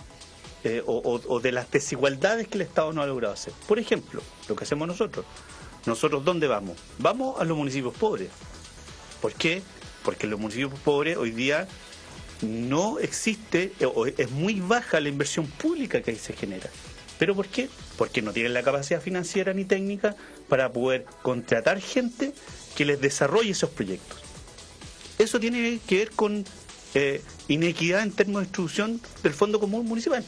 Eh, 0.64 0.82
o, 0.84 1.40
de 1.40 1.52
las 1.52 1.70
desigualdades 1.70 2.48
que 2.48 2.58
el 2.58 2.62
Estado 2.62 2.92
no 2.92 3.00
ha 3.00 3.06
logrado 3.06 3.34
hacer. 3.34 3.52
Por 3.68 3.78
ejemplo, 3.78 4.20
lo 4.48 4.56
que 4.56 4.64
hacemos 4.64 4.88
nosotros. 4.88 5.24
Nosotros, 5.86 6.24
¿dónde 6.24 6.48
vamos? 6.48 6.76
Vamos 6.98 7.40
a 7.40 7.44
los 7.44 7.56
municipios 7.56 7.94
pobres. 7.94 8.30
¿Por 9.20 9.32
qué? 9.34 9.62
Porque 10.02 10.26
en 10.26 10.30
los 10.30 10.40
municipios 10.40 10.72
pobres 10.80 11.16
hoy 11.16 11.30
día 11.30 11.68
no 12.42 12.98
existe, 12.98 13.72
eh, 13.78 14.14
es 14.18 14.30
muy 14.32 14.60
baja 14.60 14.98
la 14.98 15.08
inversión 15.08 15.46
pública 15.46 16.02
que 16.02 16.10
ahí 16.10 16.16
se 16.16 16.32
genera. 16.32 16.68
¿Pero 17.18 17.36
por 17.36 17.46
qué? 17.46 17.68
Porque 17.96 18.20
no 18.20 18.32
tienen 18.32 18.52
la 18.52 18.62
capacidad 18.62 19.00
financiera 19.00 19.52
ni 19.52 19.64
técnica 19.64 20.16
para 20.48 20.72
poder 20.72 21.06
contratar 21.22 21.80
gente 21.80 22.32
que 22.74 22.84
les 22.84 23.00
desarrolle 23.00 23.50
esos 23.50 23.70
proyectos. 23.70 24.18
Eso 25.18 25.38
tiene 25.40 25.78
que 25.86 25.98
ver 25.98 26.10
con 26.10 26.44
eh, 26.98 27.20
inequidad 27.48 28.02
en 28.02 28.10
términos 28.10 28.40
de 28.40 28.46
distribución 28.46 29.02
del 29.22 29.34
Fondo 29.34 29.60
Común 29.60 29.84
Municipal. 29.84 30.24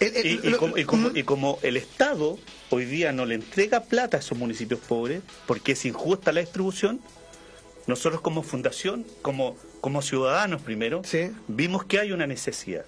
y, 0.00 1.22
como, 1.22 1.58
el 1.62 1.76
Estado 1.76 2.38
hoy 2.70 2.86
día 2.86 3.12
no 3.12 3.24
le 3.24 3.36
entrega 3.36 3.84
plata 3.84 4.16
a 4.16 4.20
esos 4.20 4.36
municipios 4.36 4.80
pobres, 4.80 5.22
porque 5.46 5.72
es 5.72 5.84
injusta 5.84 6.32
la 6.32 6.40
distribución, 6.40 7.00
nosotros 7.86 8.20
como 8.20 8.42
fundación, 8.42 9.06
como, 9.22 9.56
como 9.80 10.02
ciudadanos 10.02 10.60
primero, 10.60 11.02
vimos 11.46 11.84
que 11.84 12.00
hay 12.00 12.10
una 12.10 12.26
necesidad 12.26 12.84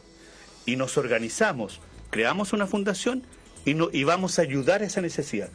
y 0.66 0.74
nos 0.74 0.98
organizamos, 0.98 1.80
creamos 2.10 2.52
una 2.52 2.66
fundación 2.66 3.22
y, 3.64 3.74
no, 3.74 3.90
y 3.92 4.02
vamos 4.02 4.40
a 4.40 4.42
ayudar 4.42 4.82
a 4.82 4.86
esa 4.86 5.02
necesidad. 5.02 5.50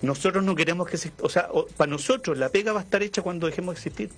Nosotros 0.00 0.44
no 0.44 0.54
queremos 0.54 0.88
que, 0.88 0.96
o 1.20 1.28
sea, 1.28 1.50
para 1.76 1.90
nosotros 1.90 2.38
la 2.38 2.48
pega 2.48 2.72
va 2.72 2.80
a 2.80 2.84
estar 2.84 3.02
hecha 3.02 3.20
cuando 3.20 3.48
dejemos 3.48 3.74
de 3.74 3.80
existir. 3.80 4.10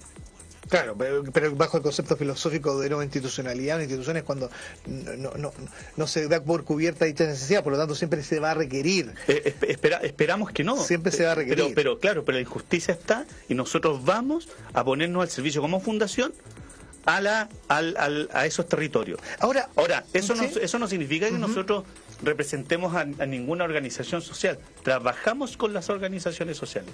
Claro, 0.70 0.96
pero, 0.96 1.56
bajo 1.56 1.78
el 1.78 1.82
concepto 1.82 2.16
filosófico 2.16 2.78
de 2.78 2.88
nueva 2.88 3.02
institucionalidad, 3.02 3.76
una 3.76 3.84
institución 3.84 4.16
es 4.16 4.22
cuando 4.22 4.48
no, 4.86 5.32
no, 5.36 5.52
no, 5.96 6.06
se 6.06 6.28
da 6.28 6.40
por 6.42 6.62
cubierta 6.62 7.06
dicha 7.06 7.26
necesidad, 7.26 7.64
por 7.64 7.72
lo 7.72 7.78
tanto 7.78 7.96
siempre 7.96 8.22
se 8.22 8.38
va 8.38 8.52
a 8.52 8.54
requerir. 8.54 9.12
Eh, 9.26 9.54
espera, 9.68 9.98
esperamos 9.98 10.52
que 10.52 10.62
no. 10.62 10.76
Siempre 10.76 11.10
se 11.10 11.24
va 11.24 11.32
a 11.32 11.34
requerir. 11.34 11.64
Pero, 11.64 11.74
pero 11.74 11.98
claro, 11.98 12.24
pero 12.24 12.36
la 12.36 12.42
injusticia 12.42 12.94
está 12.94 13.26
y 13.48 13.54
nosotros 13.54 14.04
vamos 14.04 14.48
a 14.72 14.84
ponernos 14.84 15.22
al 15.22 15.28
servicio 15.28 15.60
como 15.60 15.80
fundación 15.80 16.32
a, 17.04 17.20
la, 17.20 17.48
al, 17.66 18.28
a 18.32 18.46
esos 18.46 18.68
territorios. 18.68 19.18
Ahora, 19.40 19.70
Ahora 19.74 20.04
eso, 20.12 20.36
no, 20.36 20.44
eso 20.44 20.78
no 20.78 20.86
significa 20.86 21.28
que 21.28 21.38
nosotros 21.38 21.84
representemos 22.22 22.94
a, 22.94 23.00
a, 23.00 23.26
ninguna 23.26 23.64
organización 23.64 24.22
social. 24.22 24.60
Trabajamos 24.84 25.56
con 25.56 25.72
las 25.72 25.90
organizaciones 25.90 26.56
sociales. 26.56 26.92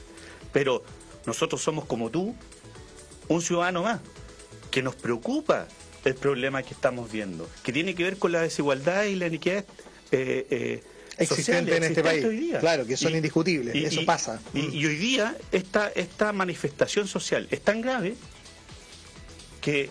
Pero 0.52 0.82
nosotros 1.26 1.60
somos 1.60 1.84
como 1.84 2.10
tú, 2.10 2.34
un 3.28 3.42
ciudadano 3.42 3.82
más, 3.82 4.00
que 4.70 4.82
nos 4.82 4.94
preocupa 4.94 5.68
el 6.04 6.14
problema 6.14 6.62
que 6.62 6.74
estamos 6.74 7.10
viendo, 7.10 7.48
que 7.62 7.72
tiene 7.72 7.94
que 7.94 8.04
ver 8.04 8.16
con 8.18 8.32
la 8.32 8.42
desigualdad 8.42 9.04
y 9.04 9.16
la 9.16 9.26
iniquidad 9.26 9.64
eh, 10.12 10.46
eh 10.50 10.82
existente 11.18 11.76
en 11.76 11.84
este 11.84 12.02
país. 12.02 12.26
Claro, 12.60 12.86
que 12.86 12.96
son 12.96 13.14
indiscutibles, 13.14 13.74
eso 13.74 14.04
pasa. 14.04 14.40
Y, 14.54 14.84
hoy 14.84 14.96
día 14.96 15.36
esta, 15.52 15.88
esta 15.88 16.32
manifestación 16.32 17.08
social 17.08 17.46
es 17.50 17.62
tan 17.62 17.80
grave 17.80 18.16
que 19.60 19.90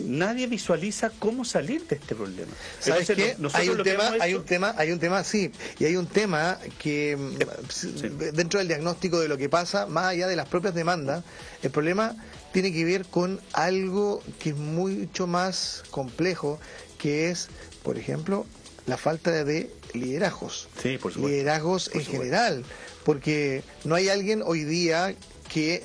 nadie 0.00 0.46
visualiza 0.46 1.10
cómo 1.18 1.46
salir 1.46 1.86
de 1.86 1.96
este 1.96 2.14
problema. 2.14 2.52
¿Sabes 2.78 3.06
qué? 3.08 3.36
hay 3.54 3.68
un 3.70 3.82
tema, 3.82 4.12
hay 4.20 4.34
un 4.34 4.44
tema, 4.44 4.74
hay 4.76 4.92
un 4.92 4.98
tema, 4.98 5.24
sí, 5.24 5.50
y 5.78 5.86
hay 5.86 5.96
un 5.96 6.06
tema 6.06 6.58
que 6.78 7.16
mm, 7.16 8.34
dentro 8.34 8.58
del 8.58 8.68
diagnóstico 8.68 9.20
de 9.20 9.28
lo 9.28 9.38
que 9.38 9.48
pasa, 9.48 9.86
más 9.86 10.08
allá 10.08 10.26
de 10.26 10.36
las 10.36 10.46
propias 10.46 10.74
demandas, 10.74 11.24
el 11.62 11.70
problema 11.70 12.14
tiene 12.54 12.72
que 12.72 12.84
ver 12.84 13.04
con 13.04 13.40
algo 13.52 14.22
que 14.38 14.50
es 14.50 14.56
mucho 14.56 15.26
más 15.26 15.82
complejo, 15.90 16.60
que 16.98 17.28
es, 17.28 17.48
por 17.82 17.98
ejemplo, 17.98 18.46
la 18.86 18.96
falta 18.96 19.42
de 19.42 19.72
liderazgos. 19.92 20.68
Sí, 20.80 20.96
por 20.98 21.12
supuesto. 21.12 21.36
Liderazgos 21.36 21.90
en 21.92 22.04
general, 22.04 22.64
porque 23.04 23.64
no 23.82 23.96
hay 23.96 24.08
alguien 24.08 24.40
hoy 24.46 24.62
día 24.62 25.16
que, 25.52 25.82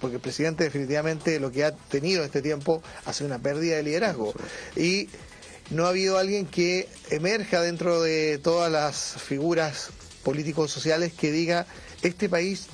porque 0.00 0.16
el 0.16 0.20
presidente 0.20 0.64
definitivamente 0.64 1.38
lo 1.38 1.52
que 1.52 1.62
ha 1.62 1.70
tenido 1.70 2.24
este 2.24 2.42
tiempo 2.42 2.82
ha 3.04 3.12
sido 3.12 3.28
una 3.28 3.38
pérdida 3.38 3.76
de 3.76 3.84
liderazgo. 3.84 4.34
Y 4.74 5.08
no 5.70 5.86
ha 5.86 5.90
habido 5.90 6.18
alguien 6.18 6.46
que 6.46 6.88
emerja 7.10 7.62
dentro 7.62 8.02
de 8.02 8.38
todas 8.38 8.72
las 8.72 9.22
figuras 9.22 9.90
políticos 10.24 10.72
sociales 10.72 11.12
que 11.12 11.30
diga, 11.30 11.64
este 12.02 12.28
país 12.28 12.66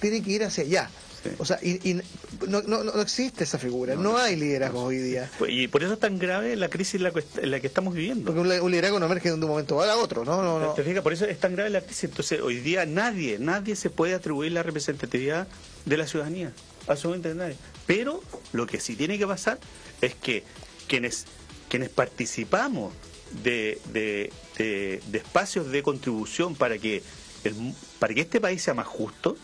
tiene 0.00 0.22
que 0.22 0.30
ir 0.30 0.44
hacia 0.44 0.64
allá. 0.64 0.90
O 1.38 1.44
sea, 1.44 1.58
y, 1.62 2.00
no, 2.46 2.62
no, 2.62 2.84
no, 2.84 3.00
existe 3.00 3.44
esa 3.44 3.58
figura, 3.58 3.94
no, 3.94 4.16
hay 4.16 4.36
liderazgo 4.36 4.82
hoy 4.82 4.98
día. 4.98 5.30
Pues, 5.38 5.52
y 5.52 5.68
por 5.68 5.82
eso 5.82 5.94
es 5.94 6.00
tan 6.00 6.18
grave 6.18 6.56
la 6.56 6.68
crisis 6.68 6.94
en 6.96 7.50
la, 7.50 7.60
que 7.60 7.66
estamos 7.66 7.94
viviendo. 7.94 8.32
Porque 8.32 8.60
un, 8.60 8.70
liderazgo 8.70 9.00
no 9.00 9.06
emerge 9.06 9.28
de 9.28 9.34
un 9.34 9.40
momento 9.40 9.82
a 9.82 9.96
otro, 9.96 10.24
¿no? 10.24 10.42
no, 10.42 10.58
no. 10.58 10.72
¿Te 10.74 10.82
fijas? 10.82 11.02
Por 11.02 11.12
eso 11.12 11.24
es 11.24 11.38
tan 11.38 11.54
grave 11.54 11.70
la 11.70 11.80
crisis. 11.80 12.04
Entonces, 12.04 12.40
hoy 12.40 12.60
día 12.60 12.86
nadie, 12.86 13.38
nadie 13.38 13.76
se 13.76 13.90
puede 13.90 14.14
atribuir 14.14 14.52
la 14.52 14.62
representatividad 14.62 15.46
de 15.84 15.96
la 15.96 16.06
ciudadanía. 16.06 16.52
Absolutamente 16.86 17.34
nadie. 17.34 17.56
Pero 17.86 18.22
lo 18.52 18.66
que 18.66 18.80
sí 18.80 18.96
tiene 18.96 19.18
que 19.18 19.26
pasar 19.26 19.58
es 20.00 20.14
que 20.14 20.44
quienes, 20.86 21.26
quienes 21.68 21.88
participamos 21.88 22.92
de, 23.42 23.80
de, 23.92 24.32
de, 24.58 25.18
espacios 25.18 25.70
de 25.70 25.82
contribución 25.82 26.54
para 26.54 26.78
que, 26.78 27.02
el, 27.44 27.74
para 27.98 28.14
que 28.14 28.20
este 28.20 28.40
país 28.40 28.62
sea 28.62 28.74
más 28.74 28.86
justo, 28.86 29.36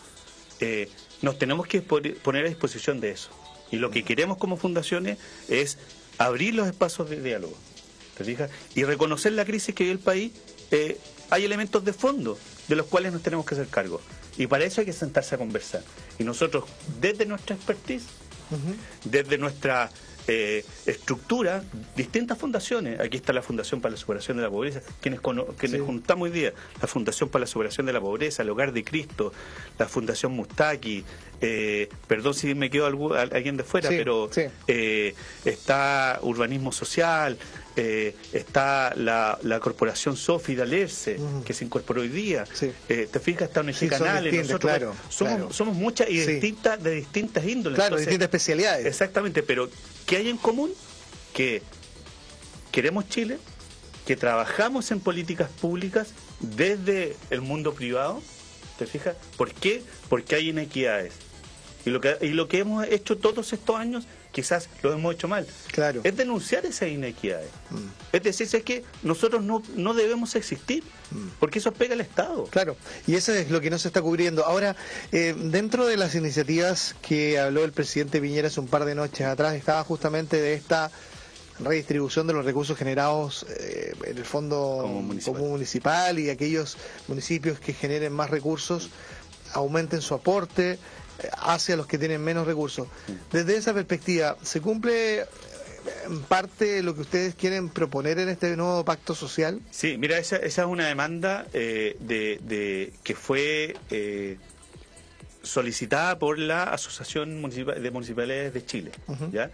eh, 0.59 0.89
nos 1.23 1.39
tenemos 1.39 1.65
que 1.65 1.81
poner 1.81 2.45
a 2.45 2.49
disposición 2.49 2.99
de 2.99 3.11
eso. 3.11 3.29
Y 3.71 3.77
lo 3.77 3.89
que 3.89 4.03
queremos 4.03 4.37
como 4.37 4.57
fundaciones 4.57 5.17
es 5.47 5.79
abrir 6.19 6.53
los 6.53 6.67
espacios 6.67 7.09
de 7.09 7.21
diálogo. 7.21 7.55
¿Te 8.17 8.23
fijas? 8.23 8.51
Y 8.75 8.83
reconocer 8.83 9.31
la 9.31 9.45
crisis 9.45 9.73
que 9.73 9.85
vive 9.85 9.93
el 9.93 9.99
país. 9.99 10.33
Eh, 10.69 10.99
hay 11.31 11.45
elementos 11.45 11.83
de 11.83 11.93
fondo 11.93 12.37
de 12.67 12.75
los 12.75 12.85
cuales 12.85 13.13
nos 13.13 13.23
tenemos 13.23 13.45
que 13.45 13.55
hacer 13.55 13.67
cargo. 13.67 13.99
Y 14.37 14.47
para 14.47 14.65
eso 14.65 14.81
hay 14.81 14.85
que 14.85 14.93
sentarse 14.93 15.33
a 15.33 15.37
conversar. 15.37 15.81
Y 16.19 16.23
nosotros, 16.23 16.65
desde 16.99 17.25
nuestra 17.25 17.55
expertise, 17.55 18.03
desde 19.05 19.37
nuestra 19.37 19.89
eh, 20.27 20.65
estructura 20.85 21.63
distintas 21.95 22.37
fundaciones. 22.37 22.99
Aquí 22.99 23.17
está 23.17 23.33
la 23.33 23.41
Fundación 23.41 23.81
para 23.81 23.91
la 23.91 23.97
Superación 23.97 24.37
de 24.37 24.43
la 24.43 24.49
Pobreza, 24.49 24.81
quienes, 25.01 25.19
quienes 25.57 25.81
juntamos 25.81 26.25
hoy 26.25 26.31
día, 26.31 26.53
la 26.81 26.87
Fundación 26.87 27.29
para 27.29 27.41
la 27.41 27.47
Superación 27.47 27.85
de 27.85 27.93
la 27.93 28.01
Pobreza, 28.01 28.43
el 28.43 28.49
Hogar 28.49 28.71
de 28.71 28.83
Cristo, 28.83 29.33
la 29.77 29.87
Fundación 29.87 30.31
Mustaki, 30.33 31.03
eh, 31.41 31.89
perdón 32.07 32.33
si 32.33 32.55
me 32.55 32.69
quedo 32.69 32.85
alguien 32.85 33.57
de 33.57 33.63
fuera, 33.63 33.89
pero 33.89 34.29
eh, 34.67 35.13
está 35.43 36.19
Urbanismo 36.21 36.71
Social, 36.71 37.37
eh, 37.75 38.15
está 38.31 38.93
la, 38.95 39.39
la 39.41 39.59
corporación 39.59 40.15
Sofi 40.15 40.55
de 40.55 40.61
Alerce, 40.61 41.19
que 41.45 41.53
se 41.53 41.65
incorporó 41.65 42.01
hoy 42.01 42.09
día. 42.09 42.45
Eh, 42.89 43.07
te 43.11 43.19
fijas, 43.19 43.49
está 43.49 43.61
un 43.61 43.73
sí, 43.73 43.87
nosotros 43.87 44.95
somos, 45.09 45.55
somos 45.55 45.75
muchas 45.75 46.09
y 46.09 46.19
distintas, 46.19 46.81
de 46.81 46.95
distintas 46.95 47.45
índoles. 47.45 47.77
Claro, 47.77 47.97
distintas 47.97 48.27
especialidades. 48.27 48.85
Exactamente, 48.85 49.43
pero 49.43 49.69
¿qué 50.05 50.17
hay 50.17 50.29
en 50.29 50.37
común? 50.37 50.71
Que 51.33 51.61
queremos 52.71 53.07
Chile, 53.09 53.39
que 54.05 54.15
trabajamos 54.15 54.91
en 54.91 54.99
políticas 54.99 55.49
públicas 55.49 56.09
desde 56.39 57.15
el 57.29 57.41
mundo 57.41 57.73
privado. 57.73 58.21
¿Te 58.77 58.85
fijas? 58.85 59.15
¿Por 59.37 59.53
qué? 59.53 59.83
Porque 60.09 60.35
hay 60.35 60.49
inequidades. 60.49 61.13
Y 61.85 61.89
lo 61.89 62.01
que, 62.01 62.17
y 62.21 62.29
lo 62.29 62.47
que 62.47 62.59
hemos 62.59 62.87
hecho 62.87 63.17
todos 63.17 63.53
estos 63.53 63.75
años 63.75 64.07
quizás 64.33 64.67
lo 64.81 64.91
hemos 64.91 65.15
hecho 65.15 65.29
mal. 65.29 65.47
Claro. 65.71 66.01
Es 66.03 66.17
denunciar 66.17 66.65
esas 66.65 66.89
inequidades. 66.89 67.49
Mm. 67.69 68.15
Es 68.15 68.23
decir, 68.23 68.49
es 68.51 68.63
que 68.63 68.83
nosotros 69.03 69.43
no, 69.43 69.63
no 69.75 69.93
debemos 69.93 70.35
existir, 70.35 70.83
mm. 71.11 71.27
porque 71.39 71.59
eso 71.59 71.71
pega 71.71 71.93
al 71.93 72.01
Estado. 72.01 72.45
Claro, 72.45 72.75
y 73.07 73.15
eso 73.15 73.33
es 73.33 73.49
lo 73.49 73.61
que 73.61 73.69
no 73.69 73.77
se 73.77 73.87
está 73.87 74.01
cubriendo. 74.01 74.45
Ahora, 74.45 74.75
eh, 75.13 75.33
dentro 75.37 75.85
de 75.85 75.95
las 75.95 76.15
iniciativas 76.15 76.95
que 77.01 77.39
habló 77.39 77.63
el 77.63 77.71
presidente 77.71 78.19
Piñera 78.19 78.47
hace 78.47 78.59
un 78.59 78.67
par 78.67 78.83
de 78.83 78.95
noches 78.95 79.25
atrás, 79.25 79.53
estaba 79.53 79.83
justamente 79.83 80.41
de 80.41 80.55
esta 80.55 80.91
redistribución 81.59 82.25
de 82.25 82.33
los 82.33 82.45
recursos 82.45 82.77
generados 82.77 83.45
eh, 83.59 83.93
en 84.05 84.17
el 84.17 84.25
fondo 84.25 84.87
municipal. 84.87 85.41
municipal 85.41 86.19
y 86.19 86.29
aquellos 86.31 86.77
municipios 87.07 87.59
que 87.59 87.73
generen 87.73 88.11
más 88.11 88.31
recursos 88.31 88.89
aumenten 89.53 90.01
su 90.01 90.15
aporte 90.15 90.79
hacia 91.31 91.75
los 91.75 91.87
que 91.87 91.97
tienen 91.97 92.23
menos 92.23 92.45
recursos. 92.47 92.87
Desde 93.31 93.57
esa 93.57 93.73
perspectiva, 93.73 94.37
¿se 94.41 94.61
cumple 94.61 95.25
eh, 95.83 96.05
en 96.05 96.21
parte 96.21 96.81
lo 96.83 96.95
que 96.95 97.01
ustedes 97.01 97.35
quieren 97.35 97.69
proponer 97.69 98.19
en 98.19 98.29
este 98.29 98.55
nuevo 98.55 98.83
pacto 98.85 99.15
social? 99.15 99.61
Sí, 99.71 99.97
mira, 99.97 100.17
esa, 100.17 100.37
esa 100.37 100.61
es 100.63 100.67
una 100.67 100.87
demanda 100.87 101.47
eh, 101.53 101.97
de, 101.99 102.93
que 103.03 103.15
fue 103.15 103.75
eh, 103.89 104.37
solicitada 105.41 106.19
por 106.19 106.39
la 106.39 106.63
Asociación 106.63 107.41
de 107.41 107.91
Municipalidades 107.91 108.53
de 108.53 108.65
Chile, 108.65 108.91
¿ya? 109.31 109.51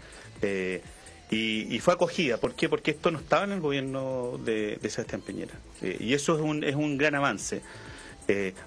y, 1.30 1.78
fue 1.80 1.94
acogida. 1.94 2.38
¿Por 2.38 2.54
qué? 2.54 2.68
Porque 2.68 2.92
esto 2.92 3.10
no 3.10 3.18
estaba 3.18 3.44
en 3.44 3.52
el 3.52 3.60
gobierno 3.60 4.38
de, 4.44 4.76
de 4.80 4.90
Sebastián 4.90 5.20
Piñera. 5.20 5.54
y 5.82 6.14
eso 6.14 6.36
es 6.36 6.40
un, 6.40 6.62
es 6.62 6.76
un 6.76 6.96
gran 6.96 7.16
avance. 7.16 7.62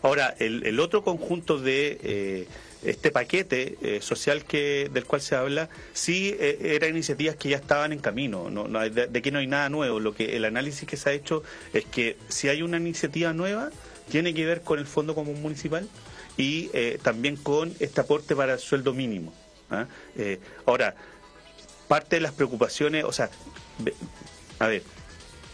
ahora, 0.01 0.35
el, 0.39 0.65
el, 0.65 0.79
otro 0.81 1.03
conjunto 1.03 1.59
de 1.59 2.47
este 2.85 3.11
paquete 3.11 3.77
eh, 3.81 4.01
social 4.01 4.43
que 4.43 4.89
del 4.91 5.05
cual 5.05 5.21
se 5.21 5.35
habla 5.35 5.69
sí 5.93 6.35
eh, 6.39 6.57
eran 6.75 6.91
iniciativas 6.91 7.35
que 7.35 7.49
ya 7.49 7.57
estaban 7.57 7.93
en 7.93 7.99
camino 7.99 8.49
no, 8.49 8.67
de, 8.89 9.09
aquí 9.17 9.31
no 9.31 9.39
hay 9.39 9.47
nada 9.47 9.69
nuevo. 9.69 9.99
Lo 9.99 10.13
que 10.13 10.35
el 10.35 10.45
análisis 10.45 10.87
que 10.87 10.97
se 10.97 11.09
ha 11.09 11.13
hecho 11.13 11.43
es 11.73 11.85
que 11.85 12.17
si 12.29 12.49
hay 12.49 12.61
una 12.61 12.77
iniciativa 12.77 13.33
nueva 13.33 13.69
tiene 14.09 14.33
que 14.33 14.45
ver 14.45 14.61
con 14.61 14.79
el 14.79 14.85
fondo 14.85 15.15
común 15.15 15.41
municipal 15.41 15.87
y 16.37 16.69
eh, 16.73 16.99
también 17.01 17.37
con 17.37 17.73
este 17.79 18.01
aporte 18.01 18.35
para 18.35 18.53
el 18.53 18.59
sueldo 18.59 18.93
mínimo 18.93 19.33
¿ah? 19.69 19.87
ahora 20.65 20.95
parte 21.87 22.17
de 22.17 22.21
las 22.21 22.33
preocupaciones 22.33 23.03
o 23.05 23.11
sea 23.11 23.29
a 24.59 24.67
ver 24.67 24.83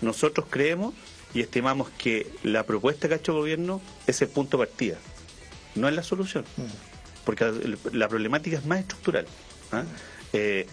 nosotros 0.02 0.48
creemos 0.50 0.96
y 1.34 1.42
estimamos 1.42 1.90
que 1.92 2.28
la 2.44 2.64
propuesta 2.66 3.08
que 3.08 3.16
ha 3.16 3.18
hecho 3.18 3.34
el 3.34 3.40
gobierno 3.40 3.82
es 4.08 4.22
el 4.22 4.30
punto 4.30 4.58
de 4.58 4.66
partida 4.66 4.98
no 5.76 5.88
es 5.88 5.94
la 5.94 6.02
solución. 6.04 6.44
Mm 6.58 6.89
porque 7.30 7.78
la 7.94 8.08
problemática 8.08 8.58
es 8.58 8.66
más 8.66 8.80
estructural. 8.80 9.28
¿ah? 9.72 9.84
Eh, 10.34 10.66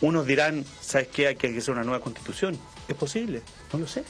unos 0.00 0.26
dirán, 0.26 0.64
¿sabes 0.80 1.06
qué? 1.06 1.28
Hay 1.28 1.36
que 1.36 1.56
hacer 1.56 1.70
una 1.70 1.84
nueva 1.84 2.00
constitución. 2.00 2.58
¿Es 2.88 2.96
posible? 2.96 3.42
No 3.72 3.78
lo 3.78 3.86
sé. 3.86 4.02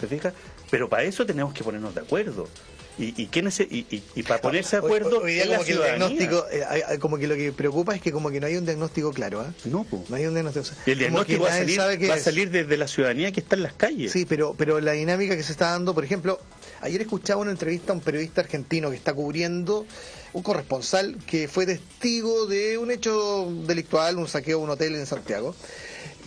¿Te 0.00 0.06
fijas? 0.06 0.32
Pero 0.70 0.88
para 0.88 1.02
eso 1.02 1.26
tenemos 1.26 1.52
que 1.52 1.62
ponernos 1.62 1.94
de 1.94 2.00
acuerdo. 2.00 2.48
¿Y, 2.96 3.08
y, 3.22 3.28
y, 3.28 4.02
y, 4.14 4.22
para 4.22 4.40
ponerse 4.40 4.76
de 4.76 4.86
acuerdo 4.86 5.20
hoy, 5.20 5.34
día 5.34 5.46
como 5.48 5.64
que 5.64 5.72
el 5.72 5.78
diagnóstico 5.78 6.46
eh, 6.50 6.98
como 7.00 7.18
que 7.18 7.26
lo 7.26 7.34
que 7.34 7.52
preocupa 7.52 7.94
es 7.96 8.00
que 8.00 8.12
como 8.12 8.30
que 8.30 8.38
no 8.38 8.46
hay 8.46 8.56
un 8.56 8.64
diagnóstico 8.64 9.12
claro 9.12 9.42
¿eh? 9.42 9.52
no 9.64 9.84
no 9.90 10.14
hay 10.14 10.26
un 10.26 10.34
diagnóstico 10.34 10.64
y 10.86 10.90
el 10.92 10.98
diagnóstico 11.00 11.42
va 11.42 11.48
a, 11.48 11.58
salir, 11.58 11.80
va 11.80 12.14
a 12.14 12.18
salir 12.20 12.50
desde 12.50 12.76
la 12.76 12.86
ciudadanía 12.86 13.32
que 13.32 13.40
está 13.40 13.56
en 13.56 13.64
las 13.64 13.72
calles 13.72 14.12
sí 14.12 14.26
pero 14.26 14.54
pero 14.56 14.80
la 14.80 14.92
dinámica 14.92 15.36
que 15.36 15.42
se 15.42 15.50
está 15.50 15.70
dando 15.70 15.92
por 15.92 16.04
ejemplo 16.04 16.38
ayer 16.84 17.00
escuchaba 17.00 17.40
una 17.40 17.50
entrevista 17.50 17.92
a 17.92 17.96
un 17.96 18.02
periodista 18.02 18.42
argentino 18.42 18.90
que 18.90 18.96
está 18.96 19.14
cubriendo 19.14 19.86
un 20.34 20.42
corresponsal 20.42 21.16
que 21.26 21.48
fue 21.48 21.64
testigo 21.64 22.44
de 22.44 22.76
un 22.76 22.90
hecho 22.90 23.50
delictual 23.66 24.18
un 24.18 24.28
saqueo 24.28 24.58
de 24.58 24.64
un 24.64 24.70
hotel 24.70 24.94
en 24.94 25.06
Santiago. 25.06 25.54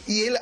Y 0.08 0.24
él 0.24 0.38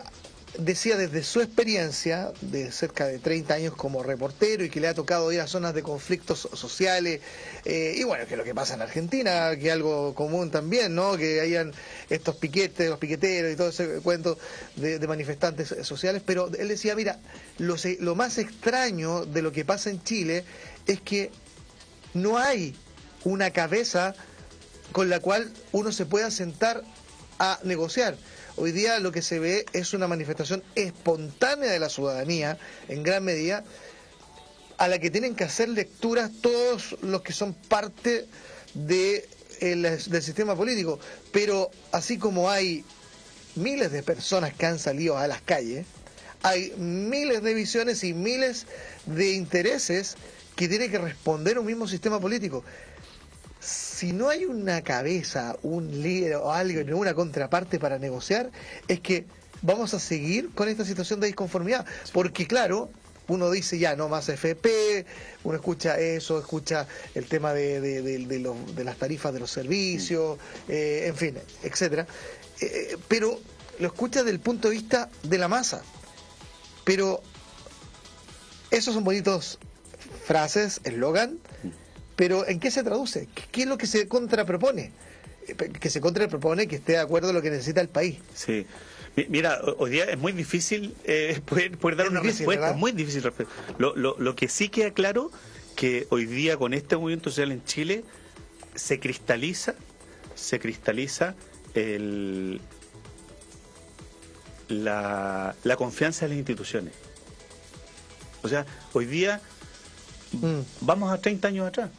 decía 0.58 0.98
desde 0.98 1.24
su 1.24 1.42
experiencia 1.42 2.32
de 2.42 2.72
cerca 2.72 3.08
de 3.08 3.20
30 3.20 3.54
años 3.54 3.76
como 3.76 4.04
reportero 4.04 4.64
y 4.64 4.70
que 4.70 4.80
le 4.80 4.88
ha 4.88 4.94
tocado 4.94 5.32
ir 5.32 5.42
a 5.42 5.48
zonas 5.48 5.74
de 5.74 5.84
conflictos 5.84 6.48
sociales 6.54 7.22
eh, 7.66 7.96
y 7.98 8.04
bueno, 8.04 8.26
que 8.28 8.38
lo 8.38 8.44
que 8.44 8.54
pasa 8.54 8.76
en 8.76 8.82
Argentina, 8.82 9.56
que 9.58 9.68
es 9.68 9.74
algo 9.74 10.14
común 10.14 10.52
también, 10.52 10.96
¿no? 10.96 11.18
Que 11.18 11.42
hayan 11.42 11.74
estos 12.10 12.36
piquetes, 12.36 12.90
los 12.90 13.00
piqueteros 13.00 13.54
y 13.54 13.56
todo 13.56 13.70
ese 13.70 14.02
cuento 14.02 14.38
de, 14.76 15.06
manifestantes 15.06 15.76
sociales, 15.84 16.22
pero 16.26 16.50
él 16.58 16.68
decía, 16.68 16.96
mira, 16.96 17.20
lo, 17.58 17.76
lo 18.00 18.16
más 18.16 18.38
extraño 18.38 19.26
de 19.26 19.42
lo 19.42 19.52
que 19.52 19.66
pasa 19.66 19.90
en 19.90 20.04
Chile 20.04 20.44
es 20.88 21.00
que 21.02 21.32
no 22.14 22.38
hay 22.38 22.76
una 23.24 23.52
cabeza 23.52 24.16
con 24.92 25.10
la 25.10 25.20
cual 25.20 25.52
uno 25.72 25.92
se 25.92 26.06
pueda 26.06 26.32
sentar 26.32 26.84
a 27.40 27.60
negociar 27.64 28.16
Hoy 28.58 28.72
día 28.72 29.00
lo 29.00 29.12
que 29.12 29.22
se 29.22 29.40
ve 29.40 29.66
es 29.74 29.94
una 29.94 30.08
manifestación 30.08 30.64
espontánea 30.76 31.72
de 31.72 31.80
la 31.80 31.90
ciudadanía, 31.90 32.58
en 32.88 33.04
gran 33.04 33.24
medida, 33.24 33.66
a 34.78 34.88
la 34.88 34.98
que 35.00 35.10
tienen 35.12 35.36
que 35.36 35.44
hacer 35.44 35.68
lecturas 35.68 36.32
todos 36.42 36.96
los 37.02 37.22
que 37.22 37.34
son 37.34 37.54
parte 37.54 38.26
de, 38.74 39.28
del 39.60 40.22
sistema 40.24 40.56
político. 40.56 41.00
Pero 41.34 41.70
así 41.92 42.18
como 42.18 42.50
hay 42.50 42.86
miles 43.56 43.92
de 43.92 44.04
personas 44.04 44.54
que 44.54 44.66
han 44.66 44.80
salido 44.80 45.18
a 45.18 45.28
las 45.28 45.42
calles, 45.42 45.86
hay 46.42 46.72
miles 46.78 47.42
de 47.44 47.54
visiones 47.54 48.06
y 48.06 48.14
miles 48.14 48.68
de 49.06 49.32
intereses 49.32 50.16
que 50.56 50.70
tiene 50.70 50.90
que 50.90 50.98
responder 50.98 51.60
un 51.60 51.66
mismo 51.66 51.90
sistema 51.90 52.22
político 52.22 52.64
si 53.96 54.12
no 54.12 54.28
hay 54.28 54.44
una 54.44 54.82
cabeza, 54.82 55.56
un 55.64 56.02
líder 56.04 56.36
o 56.36 56.52
algo, 56.52 56.98
una 56.98 57.14
contraparte 57.14 57.80
para 57.80 57.98
negociar, 57.98 58.52
es 58.90 59.00
que 59.00 59.26
vamos 59.62 59.94
a 59.94 60.00
seguir 60.02 60.50
con 60.54 60.68
esta 60.68 60.84
situación 60.84 61.22
de 61.22 61.28
disconformidad. 61.28 61.86
Porque 62.12 62.46
claro, 62.46 62.90
uno 63.30 63.50
dice 63.50 63.80
ya 63.80 63.96
no 63.96 64.10
más 64.10 64.28
FP, 64.28 65.06
uno 65.46 65.56
escucha 65.56 65.98
eso, 65.98 66.38
escucha 66.38 66.88
el 67.14 67.28
tema 67.28 67.54
de, 67.54 67.80
de, 67.80 68.84
las 68.84 68.98
tarifas 68.98 69.34
de 69.34 69.40
los 69.40 69.52
servicios, 69.52 70.40
eh, 70.68 71.06
en 71.08 71.16
fin, 71.16 71.38
etcétera. 71.64 72.06
Eh, 72.60 72.98
pero 73.08 73.40
lo 73.80 73.88
escucha 73.88 74.24
desde 74.24 74.32
el 74.32 74.42
punto 74.42 74.68
de 74.68 74.76
vista 74.76 75.10
de 75.24 75.38
la 75.38 75.48
masa. 75.48 75.82
Pero 76.84 77.24
esos 78.72 78.94
son 78.94 79.06
bonitos 79.06 79.58
frases, 80.26 80.82
eslogan, 80.84 81.40
pero 82.16 82.48
¿en 82.48 82.60
qué 82.60 82.72
se 82.72 82.84
traduce? 82.84 83.28
¿Qué 83.52 83.64
es 83.64 83.68
lo 83.68 83.78
que 83.78 83.88
se 83.88 84.08
contrapropone? 84.08 84.92
Eh, 85.48 85.56
que 85.56 85.90
se 85.90 86.02
contrapropone 86.02 86.68
que 86.68 86.78
esté 86.78 86.94
de 86.94 87.00
acuerdo 87.00 87.30
a 87.30 87.34
lo 87.34 87.42
que 87.42 87.50
necesita 87.50 87.82
el 87.82 87.90
país. 87.90 88.18
Sí. 88.34 88.66
Mira, 89.30 89.62
hoy 89.78 89.92
día 89.92 90.06
es 90.06 90.18
muy 90.18 90.34
difícil 90.34 90.96
eh, 91.06 91.40
poder, 91.80 91.96
dar 91.96 92.10
una 92.10 92.22
respuesta, 92.22 92.72
es 92.72 92.78
muy 92.78 92.92
difícil. 92.92 93.24
Lo, 93.78 93.96
lo, 93.96 94.16
lo 94.18 94.36
que 94.36 94.50
sí 94.50 94.70
queda 94.70 94.92
claro 94.92 95.32
que 95.76 96.08
hoy 96.10 96.26
día 96.26 96.58
con 96.58 96.74
este 96.74 96.98
movimiento 96.98 97.30
social 97.30 97.52
en 97.52 97.64
Chile 97.64 98.04
se 98.76 99.00
cristaliza, 99.00 99.76
se 100.36 100.60
cristaliza 100.60 101.36
el, 101.74 102.62
la, 104.68 105.56
la 105.64 105.76
confianza 105.76 106.26
en 106.26 106.32
las 106.32 106.38
instituciones. 106.38 106.94
O 108.44 108.48
sea, 108.48 108.66
hoy 108.94 109.06
día 109.06 109.42
mm. 110.34 110.60
vamos 110.82 111.12
a 111.12 111.20
30 111.20 111.48
años 111.48 111.68
atrás. 111.68 111.90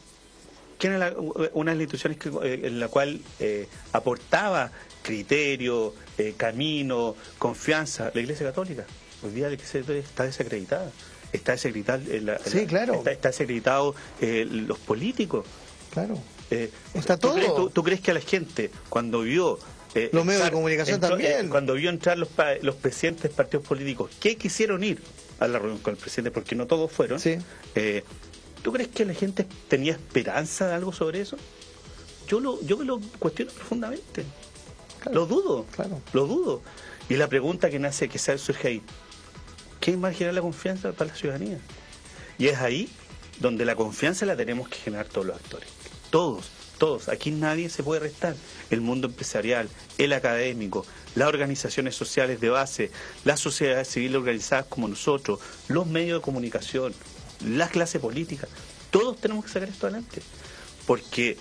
¿Quién 0.77 0.93
era 0.93 1.13
una 1.53 1.71
de 1.71 1.77
las 1.77 1.81
instituciones 1.81 2.17
eh, 2.43 2.67
en 2.67 2.79
la 2.79 2.87
cual 2.87 3.19
eh, 3.39 3.67
aportaba 3.93 4.71
criterio, 5.01 5.93
eh, 6.17 6.35
camino, 6.37 7.15
confianza? 7.39 8.11
La 8.13 8.21
Iglesia 8.21 8.45
Católica. 8.45 8.85
Hoy 9.23 9.31
día 9.31 9.47
la 9.47 9.53
Iglesia 9.53 9.81
Católica 9.81 10.07
está 10.07 10.23
desacreditada. 10.25 10.91
Está 11.33 11.53
desacreditado, 11.53 12.03
sí, 12.45 12.65
claro. 12.67 13.03
está, 13.05 13.29
desacreditado 13.29 13.95
los 14.21 14.79
políticos. 14.79 15.45
Claro. 15.91 16.17
está 16.93 17.17
todo. 17.17 17.69
¿tú, 17.69 17.83
crees 17.83 17.99
que 17.99 18.11
a 18.11 18.13
la 18.13 18.21
gente, 18.21 18.71
cuando 18.87 19.21
vio 19.21 19.59
los 20.13 20.25
medios 20.25 20.45
de 20.45 20.51
comunicación 20.51 21.01
también. 21.01 21.49
cuando 21.49 21.73
vio 21.73 21.89
entrar 21.89 22.17
los, 22.17 22.29
los 22.61 22.75
presidentes 22.75 23.23
de 23.23 23.29
partidos 23.29 23.65
políticos, 23.65 24.11
¿qué 24.21 24.37
quisieron 24.37 24.85
ir 24.85 25.01
a 25.39 25.49
la 25.49 25.59
reunión 25.59 25.79
con 25.79 25.95
el 25.95 25.99
presidente? 25.99 26.31
Porque 26.31 26.55
no 26.55 26.65
todos 26.65 26.89
fueron. 26.91 27.19
Sí. 27.19 27.37
¿Tú 28.63 28.71
crees 28.71 28.89
que 28.89 29.05
la 29.05 29.13
gente 29.13 29.45
tenía 29.67 29.93
esperanza 29.93 30.67
de 30.67 30.73
algo 30.73 30.91
sobre 30.91 31.21
eso? 31.21 31.37
Yo 32.27 32.39
lo, 32.39 32.61
yo 32.63 32.83
lo 32.83 32.99
cuestiono 33.19 33.51
profundamente. 33.51 34.25
lo 35.11 35.25
dudo, 35.25 35.65
claro. 35.71 36.01
lo 36.13 36.27
dudo. 36.27 36.61
Y 37.09 37.15
la 37.15 37.27
pregunta 37.27 37.69
que 37.69 37.79
nace, 37.79 38.09
que 38.09 38.19
surge 38.19 38.67
ahí, 38.67 38.81
¿quién 39.79 40.03
va 40.03 40.09
a 40.09 40.13
generar 40.13 40.33
la 40.33 40.41
confianza 40.41 40.91
para 40.91 41.11
la 41.11 41.15
ciudadanía? 41.15 41.59
Y 42.37 42.47
es 42.47 42.57
ahí 42.57 42.89
donde 43.39 43.63
la 43.65 43.75
confianza 43.75 44.25
la 44.25 44.35
tenemos 44.35 44.67
que 44.67 44.77
generar 44.77 45.07
todos 45.07 45.27
los 45.27 45.37
actores. 45.37 45.69
Todos, 46.09 46.49
todos. 46.77 47.07
Aquí 47.07 47.31
nadie 47.31 47.69
se 47.69 47.83
puede 47.83 48.01
restar. 48.01 48.35
El 48.69 48.81
mundo 48.81 49.07
empresarial, 49.07 49.69
el 49.97 50.11
académico, 50.11 50.85
las 51.15 51.29
organizaciones 51.29 51.95
sociales 51.95 52.41
de 52.41 52.49
base, 52.49 52.91
las 53.23 53.39
sociedades 53.39 53.87
civiles 53.87 54.17
organizadas 54.17 54.65
como 54.65 54.87
nosotros, 54.87 55.39
los 55.67 55.87
medios 55.87 56.19
de 56.19 56.25
comunicación, 56.25 56.93
la 57.45 57.69
clase 57.69 57.99
política, 57.99 58.47
todos 58.91 59.19
tenemos 59.19 59.45
que 59.45 59.51
sacar 59.51 59.69
esto 59.69 59.87
adelante. 59.87 60.21
Porque 60.85 61.37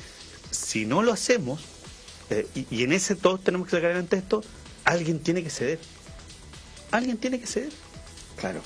si 0.51 0.87
no 0.87 1.03
lo 1.03 1.13
hacemos, 1.13 1.61
eh, 2.31 2.47
y, 2.71 2.83
en 2.83 2.93
ese 2.93 3.15
todos 3.15 3.43
tenemos 3.43 3.67
que 3.67 3.73
sacar 3.73 3.91
adelante 3.91 4.17
esto, 4.17 4.43
alguien 4.85 5.21
tiene 5.21 5.43
que 5.43 5.51
ceder. 5.51 5.79
Alguien 6.91 7.19
tiene 7.19 7.41
que 7.41 7.47
ceder. 7.47 7.73
Claro. 8.37 8.61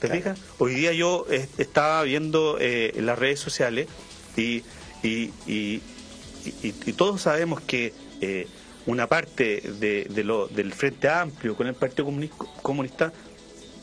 ¿Te 0.00 0.08
fijas? 0.08 0.38
Hoy 0.58 0.74
día 0.74 0.92
yo 0.92 1.26
eh, 1.30 1.48
estaba 1.56 2.02
viendo 2.02 2.58
eh, 2.60 2.92
las 2.96 3.18
redes 3.18 3.40
sociales 3.40 3.88
y, 4.36 4.62
y, 5.02 5.30
y, 5.46 5.80
y 6.62 6.92
todos 6.92 7.22
sabemos 7.22 7.60
que 7.60 7.92
una 8.86 9.06
parte 9.06 9.60
de, 9.60 10.04
de 10.10 10.24
lo, 10.24 10.48
del 10.48 10.72
Frente 10.72 11.08
Amplio 11.08 11.56
con 11.56 11.66
el 11.66 11.74
Partido 11.74 12.06
Comunista 12.62 13.12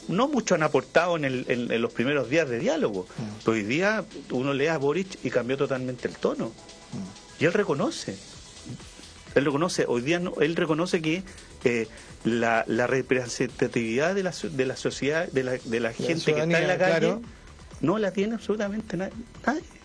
no 0.07 0.27
mucho 0.27 0.55
han 0.55 0.63
aportado 0.63 1.15
en, 1.15 1.25
el, 1.25 1.45
en, 1.47 1.81
los 1.81 1.93
primeros 1.93 2.29
días 2.29 2.49
de 2.49 2.59
diálogo. 2.59 3.07
Mm. 3.17 3.49
hoy 3.49 3.63
día 3.63 4.05
uno 4.31 4.53
lee 4.53 4.67
a 4.67 4.77
Boric 4.77 5.23
y 5.23 5.29
cambió 5.29 5.57
totalmente 5.57 6.07
el 6.07 6.15
tono. 6.15 6.47
Mm. 6.47 7.41
Y 7.43 7.45
él 7.45 7.53
reconoce. 7.53 8.17
Él 9.33 9.45
reconoce, 9.45 9.85
hoy 9.87 10.01
día 10.01 10.21
él 10.41 10.55
reconoce 10.55 11.01
que 11.01 11.23
eh, 11.63 11.87
la, 12.25 12.65
la, 12.67 12.85
representatividad 12.85 14.13
de 14.13 14.23
la, 14.23 14.33
de 14.41 14.65
la 14.65 14.75
sociedad, 14.75 15.27
de 15.31 15.43
la, 15.43 15.51
de 15.53 15.79
la 15.79 15.93
gente 15.93 16.33
que 16.33 16.41
está 16.41 16.59
en 16.59 16.67
la 16.67 16.77
calle, 16.77 17.17
no 17.79 17.97
la 17.97 18.11
tiene 18.11 18.35
absolutamente 18.35 18.97
nadie. 18.97 19.11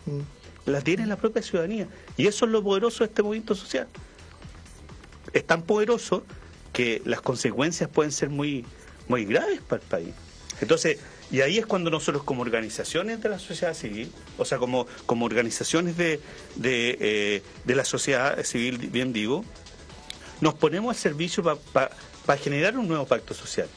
Mm. 0.06 0.20
La 0.66 0.80
tiene 0.80 1.06
la 1.06 1.16
propia 1.16 1.42
ciudadanía. 1.42 1.86
Y 2.16 2.26
eso 2.26 2.44
es 2.44 2.50
lo 2.50 2.62
poderoso 2.62 3.04
de 3.04 3.08
este 3.08 3.22
movimiento 3.22 3.54
social. 3.54 3.86
Es 5.32 5.46
tan 5.46 5.62
poderoso 5.62 6.24
que 6.72 7.00
las 7.04 7.20
consecuencias 7.20 7.88
pueden 7.88 8.10
ser 8.10 8.28
muy, 8.28 8.64
muy 9.08 9.24
graves 9.24 9.60
para 9.60 9.82
el 9.82 9.88
país. 9.88 10.14
Entonces, 10.60 10.98
y 11.30 11.40
ahí 11.40 11.58
es 11.58 11.66
cuando 11.66 11.90
nosotros 11.90 12.22
como 12.22 12.42
organizaciones 12.42 13.20
de 13.20 13.28
la 13.28 13.38
sociedad 13.38 13.74
civil, 13.74 14.12
o 14.38 14.44
sea, 14.44 14.58
como, 14.58 14.86
como 15.06 15.26
organizaciones 15.26 15.96
de, 15.96 16.20
de, 16.54 16.96
eh, 17.00 17.42
la 17.74 17.84
sociedad 17.84 18.42
civil, 18.44 18.78
bien 18.78 19.12
digo, 19.12 19.44
nos 20.40 20.54
ponemos 20.54 20.94
al 20.94 21.00
servicio 21.00 21.42
para 21.72 22.38
generar 22.38 22.78
un 22.78 22.86
nuevo 22.86 23.06
pacto 23.06 23.34
social. 23.34 23.68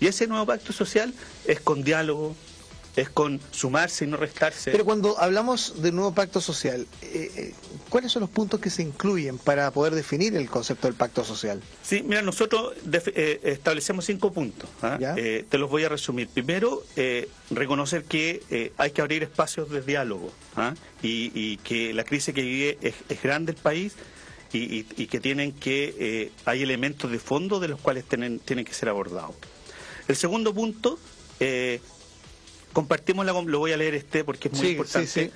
Y 0.00 0.06
ese 0.06 0.26
nuevo 0.26 0.46
pacto 0.46 0.72
social 0.72 1.12
es 1.46 1.60
con 1.60 1.84
diálogo, 1.84 2.34
es 2.96 3.08
con 3.08 3.40
sumarse 3.50 4.04
y 4.04 4.08
no 4.08 4.16
restarse. 4.16 4.70
Pero 4.70 4.84
cuando 4.84 5.18
hablamos 5.18 5.82
de 5.82 5.92
nuevo 5.92 6.14
pacto 6.14 6.40
social, 6.40 6.86
eh, 7.02 7.30
eh, 7.36 7.54
¿cuáles 7.88 8.12
son 8.12 8.20
los 8.20 8.30
puntos 8.30 8.60
que 8.60 8.70
se 8.70 8.82
incluyen 8.82 9.38
para 9.38 9.70
poder 9.70 9.94
definir 9.94 10.36
el 10.36 10.48
concepto 10.48 10.86
del 10.86 10.96
pacto 10.96 11.24
social? 11.24 11.60
Sí, 11.82 12.02
mira, 12.06 12.22
nosotros 12.22 12.74
eh, 12.92 13.40
establecemos 13.42 14.04
cinco 14.04 14.32
puntos. 14.32 14.68
¿ah? 14.82 14.98
te 14.98 15.58
los 15.58 15.70
voy 15.70 15.84
a 15.84 15.88
resumir. 15.88 16.28
Primero, 16.28 16.82
reconocer 17.50 18.04
que 18.04 18.72
hay 18.76 18.90
que 18.92 19.00
abrir 19.00 19.22
espacios 19.22 19.70
de 19.70 19.82
diálogo 19.82 20.32
¿ah? 20.56 20.74
y, 21.02 21.56
que 21.58 21.92
la 21.92 22.04
crisis 22.04 22.34
que 22.34 22.42
vive 22.42 22.78
es, 22.80 23.22
grande 23.22 23.52
el 23.52 23.58
país 23.58 23.94
y, 24.52 24.84
que 24.84 25.20
tienen 25.20 25.52
que 25.52 26.30
hay 26.44 26.62
elementos 26.62 27.10
de 27.10 27.18
fondo 27.18 27.58
de 27.60 27.68
los 27.68 27.80
cuales 27.80 28.04
tienen, 28.04 28.38
tienen 28.38 28.64
que 28.64 28.74
ser 28.74 28.88
abordados. 28.88 29.34
El 30.06 30.16
segundo 30.16 30.54
punto 30.54 30.98
compartimos 32.74 33.24
la, 33.24 33.32
lo 33.32 33.58
voy 33.58 33.72
a 33.72 33.78
leer 33.78 33.94
este 33.94 34.24
porque 34.24 34.48
es 34.48 34.58
muy 34.58 34.68
importante. 34.70 35.30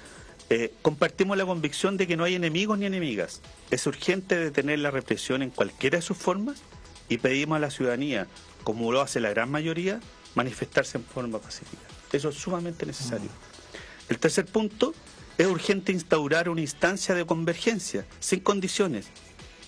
Eh, 0.51 0.73
compartimos 0.83 1.37
la 1.37 1.45
convicción 1.45 1.97
de 1.97 2.07
que 2.07 2.17
no 2.17 2.25
hay 2.25 2.35
enemigos 2.35 2.79
ni 2.79 2.87
enemigas. 2.87 3.41
Es 3.71 3.87
urgente 3.87 4.37
detener 4.37 4.79
la 4.81 4.91
represión 4.91 5.43
en 5.43 5.51
cualquiera 5.51 5.99
de 5.99 6.03
sus 6.03 6.17
formas 6.17 6.63
y 7.09 7.19
pedimos 7.19 7.57
a 7.57 7.61
la 7.61 7.71
ciudadanía, 7.71 8.27
como 8.65 8.91
lo 8.93 9.01
hace 9.01 9.21
la 9.21 9.31
gran 9.31 9.51
mayoría, 9.51 10.01
manifestarse 10.35 10.99
en 10.99 11.05
forma 11.05 11.39
pacífica. 11.39 11.83
Eso 12.13 12.31
es 12.31 12.35
sumamente 12.35 12.87
necesario. 12.87 13.29
Mm. 13.29 14.11
El 14.11 14.19
tercer 14.19 14.47
punto, 14.47 14.95
es 15.37 15.47
urgente 15.47 15.93
instaurar 15.93 16.49
una 16.49 16.63
instancia 16.63 17.15
de 17.15 17.25
convergencia, 17.25 18.05
sin 18.19 18.41
condiciones, 18.41 19.07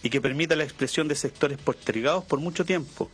y 0.02 0.10
que 0.10 0.20
permita 0.20 0.56
la 0.56 0.64
expresión 0.64 1.06
de 1.06 1.14
sectores 1.14 1.58
postergados 1.58 2.24
por 2.24 2.40
mucho 2.40 2.64
tiempo. 2.64 3.10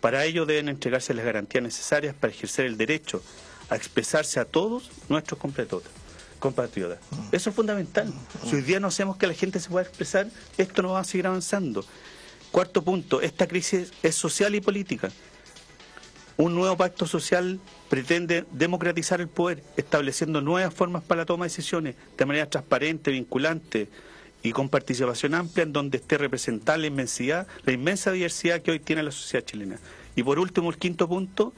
Para 0.00 0.24
ello 0.24 0.46
deben 0.46 0.70
entregarse 0.70 1.12
las 1.12 1.24
garantías 1.24 1.62
necesarias 1.62 2.14
para 2.18 2.32
ejercer 2.32 2.64
el 2.66 2.78
derecho 2.78 3.22
a 3.70 3.76
expresarse 3.76 4.40
a 4.40 4.44
todos 4.44 4.90
nuestros 5.08 5.38
compatriotas. 5.40 5.90
compatriotas. 6.38 6.98
Mm. 7.10 7.34
Eso 7.34 7.50
es 7.50 7.56
fundamental. 7.56 8.08
Mm. 8.08 8.48
Si 8.48 8.56
hoy 8.56 8.62
día 8.62 8.80
no 8.80 8.88
hacemos 8.88 9.16
que 9.16 9.26
la 9.26 9.34
gente 9.34 9.60
se 9.60 9.70
pueda 9.70 9.86
expresar, 9.86 10.28
esto 10.58 10.82
no 10.82 10.92
va 10.92 11.00
a 11.00 11.04
seguir 11.04 11.26
avanzando. 11.26 11.84
Cuarto 12.50 12.82
punto, 12.82 13.20
esta 13.20 13.46
crisis 13.46 13.92
es 14.02 14.14
social 14.16 14.54
y 14.54 14.60
política. 14.60 15.10
Un 16.36 16.54
nuevo 16.54 16.76
pacto 16.76 17.06
social 17.06 17.60
pretende 17.88 18.44
democratizar 18.50 19.20
el 19.20 19.28
poder, 19.28 19.62
estableciendo 19.76 20.40
nuevas 20.40 20.72
formas 20.72 21.02
para 21.04 21.20
la 21.20 21.26
toma 21.26 21.44
de 21.44 21.50
decisiones 21.50 21.94
de 22.16 22.26
manera 22.26 22.48
transparente, 22.48 23.10
vinculante 23.10 23.88
y 24.42 24.52
con 24.52 24.70
participación 24.70 25.34
amplia 25.34 25.64
en 25.64 25.72
donde 25.72 25.98
esté 25.98 26.16
representada 26.16 26.78
la 26.78 26.86
inmensidad, 26.86 27.46
la 27.64 27.72
inmensa 27.72 28.10
diversidad 28.10 28.62
que 28.62 28.70
hoy 28.70 28.80
tiene 28.80 29.02
la 29.02 29.12
sociedad 29.12 29.44
chilena. 29.44 29.78
Y 30.16 30.22
por 30.22 30.38
último, 30.38 30.70
el 30.70 30.78
quinto 30.78 31.06
punto 31.06 31.52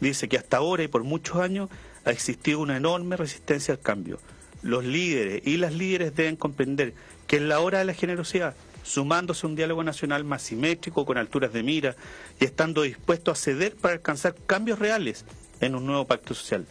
dice 0.00 0.28
que 0.28 0.38
hasta 0.38 0.58
ahora 0.58 0.82
y 0.82 0.88
por 0.88 1.04
muchos 1.04 1.36
años 1.36 1.68
ha 2.04 2.10
existido 2.10 2.60
una 2.60 2.76
enorme 2.76 3.16
resistencia 3.16 3.74
al 3.74 3.80
cambio. 3.80 4.18
Los 4.62 4.84
líderes 4.84 5.46
y 5.46 5.56
las 5.56 5.74
líderes 5.74 6.14
deben 6.14 6.36
comprender 6.36 6.94
que 7.26 7.36
es 7.36 7.42
la 7.42 7.60
hora 7.60 7.78
de 7.78 7.84
la 7.84 7.94
generosidad, 7.94 8.54
sumándose 8.82 9.46
a 9.46 9.50
un 9.50 9.56
diálogo 9.56 9.82
nacional 9.82 10.24
más 10.24 10.42
simétrico, 10.42 11.04
con 11.04 11.18
alturas 11.18 11.52
de 11.52 11.62
mira 11.62 11.96
y 12.40 12.44
estando 12.44 12.82
dispuesto 12.82 13.30
a 13.30 13.34
ceder 13.34 13.74
para 13.76 13.94
alcanzar 13.94 14.34
cambios 14.46 14.78
reales 14.78 15.24
en 15.60 15.74
un 15.74 15.86
nuevo 15.86 16.06
pacto 16.06 16.34
social. 16.34 16.66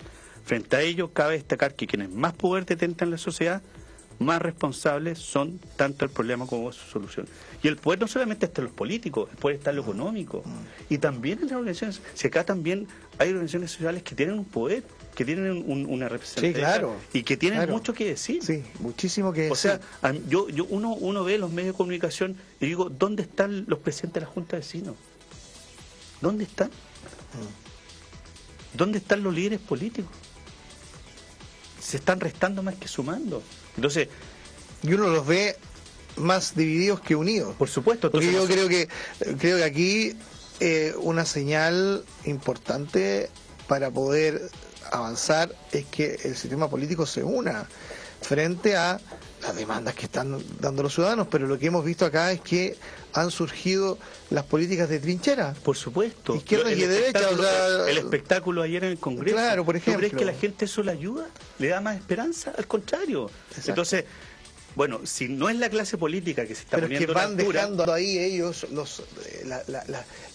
Frente 0.45 0.75
a 0.75 0.81
ello, 0.81 1.11
cabe 1.11 1.33
destacar 1.33 1.75
que 1.75 1.88
quienes 1.88 2.09
más 2.09 2.33
poder 2.33 2.65
detentan 2.65 3.07
en 3.07 3.11
la 3.11 3.17
sociedad, 3.17 3.61
más 4.19 4.41
responsables 4.41 5.19
son 5.19 5.60
tanto 5.75 6.06
el 6.06 6.12
problema 6.12 6.47
como 6.47 6.71
su 6.71 6.89
solución. 6.89 7.28
Y 7.62 7.67
el 7.67 7.78
poder 7.78 7.99
no 7.99 8.08
solamente 8.08 8.45
está 8.45 8.62
en 8.62 8.65
los 8.65 8.73
políticos, 8.73 9.30
el 9.32 9.38
poder 9.38 9.58
está 9.58 9.71
en 9.71 9.78
lo 9.78 9.82
económico. 9.82 10.43
Y 10.89 10.97
también 10.97 11.39
en 11.39 11.45
las 11.45 11.54
organizaciones. 11.54 12.01
Si 12.13 12.28
acá 12.28 12.43
también 12.43 12.88
hay 13.17 13.30
organizaciones 13.30 13.71
sociales 13.71 14.04
que 14.04 14.15
tienen 14.15 14.38
un 14.38 14.45
poder, 14.45 14.84
que 15.15 15.25
tienen 15.25 15.63
una 15.67 16.10
representación 16.10 16.91
y 17.13 17.23
que 17.23 17.38
tienen 17.38 17.69
mucho 17.69 17.93
que 17.93 18.06
decir. 18.06 18.43
Sí, 18.43 18.63
muchísimo 18.80 19.34
que 19.34 19.49
decir. 19.49 19.54
O 19.54 19.56
sea, 19.56 19.80
yo, 20.28 20.49
yo 20.49 20.65
uno, 20.65 20.93
uno 20.93 21.23
ve 21.23 21.38
los 21.38 21.51
medios 21.51 21.73
de 21.73 21.78
comunicación 21.78 22.36
y 22.60 22.65
digo, 22.65 22.89
¿dónde 22.89 23.23
están 23.23 23.65
los 23.67 23.80
presidentes 23.80 24.21
de 24.21 24.28
la 24.28 24.30
Junta 24.32 24.58
de 24.58 24.62
Vecinos? 24.62 24.95
¿Dónde 26.21 26.43
están? 26.43 26.69
Mm. 26.69 28.78
¿Dónde 28.78 28.97
están 28.97 29.23
los 29.23 29.34
líderes 29.34 29.60
políticos? 29.60 30.12
Se 31.86 31.98
están 31.98 32.19
restando 32.19 32.63
más 32.63 32.76
que 32.76 32.88
sumando. 32.88 33.43
Entonces... 33.76 34.08
Y 34.84 34.93
uno 34.93 35.08
los 35.08 35.26
ve 35.26 35.56
más 36.17 36.56
divididos 36.56 37.00
que 37.02 37.15
unidos. 37.15 37.56
Por 37.56 37.69
supuesto. 37.69 38.12
Porque 38.12 38.32
yo 38.32 38.45
creo 38.45 38.67
que, 38.67 38.88
creo 39.39 39.58
que 39.58 39.63
aquí 39.63 40.15
eh, 40.60 40.93
una 41.02 41.26
señal 41.26 42.06
importante 42.26 43.30
para 43.67 43.91
poder 43.91 44.50
avanzar 44.91 45.54
es 45.71 45.86
que 45.86 46.19
el 46.24 46.36
sistema 46.36 46.69
político 46.69 47.06
se 47.06 47.24
una 47.24 47.67
frente 48.21 48.76
a 48.76 49.00
las 49.41 49.56
demandas 49.56 49.95
que 49.95 50.06
están 50.06 50.38
dando 50.60 50.84
los 50.84 50.93
ciudadanos, 50.93 51.28
pero 51.30 51.48
lo 51.48 51.58
que 51.60 51.67
hemos 51.67 51.86
visto 51.86 52.06
acá 52.06 52.32
es 52.32 52.41
que 52.41 52.78
han 53.13 53.32
surgido 53.32 53.98
las 54.30 54.43
políticas 54.43 54.89
de 54.89 55.00
trinchera. 55.00 55.54
Por 55.63 55.78
supuesto. 55.78 56.36
Izquierda 56.36 56.71
y 56.71 56.82
derecha. 56.82 57.30
el 57.88 57.98
espectáculo 57.98 58.62
ayer 58.62 58.84
en 58.84 58.91
el 58.91 58.98
Congreso. 58.98 59.36
Claro, 59.36 59.65
por 59.65 59.76
ejemplo. 59.76 60.00
crees 60.00 60.13
que 60.13 60.26
la 60.26 60.34
gente 60.34 60.65
eso 60.65 60.84
le 60.84 60.91
ayuda? 60.91 61.28
¿Le 61.60 61.69
da 61.69 61.82
más 61.82 61.98
esperanza? 61.98 62.54
Al 62.58 62.67
contrario. 62.67 63.30
Entonces, 63.65 64.06
bueno, 64.75 65.01
si 65.05 65.29
no 65.29 65.49
es 65.49 65.57
la 65.57 65.69
clase 65.69 65.97
política 65.97 66.45
que 66.45 66.53
se 66.53 66.63
está 66.63 66.77
Pero 66.77 66.88
poniendo 66.88 67.07
que 67.07 67.13
van 67.13 67.38
dejando 67.38 67.93
ahí 67.93 68.17
ellos 68.17 68.67
los, 68.71 69.03
eh, 69.25 69.45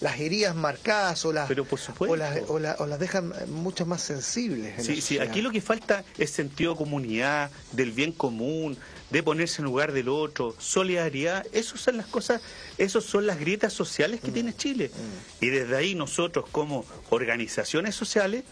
las 0.01 0.19
heridas 0.19 0.55
marcadas 0.55 1.23
o 1.25 1.31
las, 1.33 1.47
Pero 1.47 1.65
por 1.65 1.79
o 1.99 2.15
las, 2.15 2.39
o, 2.49 2.59
las 2.59 2.99
dejan 2.99 3.33
mucho 3.49 3.85
más 3.85 4.01
sensibles. 4.01 4.83
sí, 4.83 4.99
sí, 5.01 5.19
aquí 5.19 5.41
lo 5.41 5.51
que 5.51 5.61
falta 5.61 6.03
es 6.17 6.31
sentido 6.31 6.73
de 6.73 6.77
comunidad, 6.77 7.51
del 7.71 7.91
bien 7.91 8.11
común, 8.11 8.77
de 9.11 9.21
ponerse 9.21 9.61
en 9.61 9.65
lugar 9.65 9.91
del 9.91 10.09
otro, 10.09 10.55
solidaridad, 10.57 11.45
esas 11.51 11.81
son 11.81 11.97
las 11.97 12.07
cosas, 12.07 12.41
esas 12.77 13.03
son 13.03 13.27
las 13.27 13.39
grietas 13.39 13.73
sociales 13.73 14.21
que 14.21 14.31
mm. 14.31 14.33
tiene 14.33 14.55
Chile. 14.55 14.89
Mm. 14.89 15.45
Y 15.45 15.49
desde 15.49 15.75
ahí 15.75 15.95
nosotros 15.95 16.45
como 16.51 16.85
organizaciones 17.09 17.93
sociales, 17.93 18.43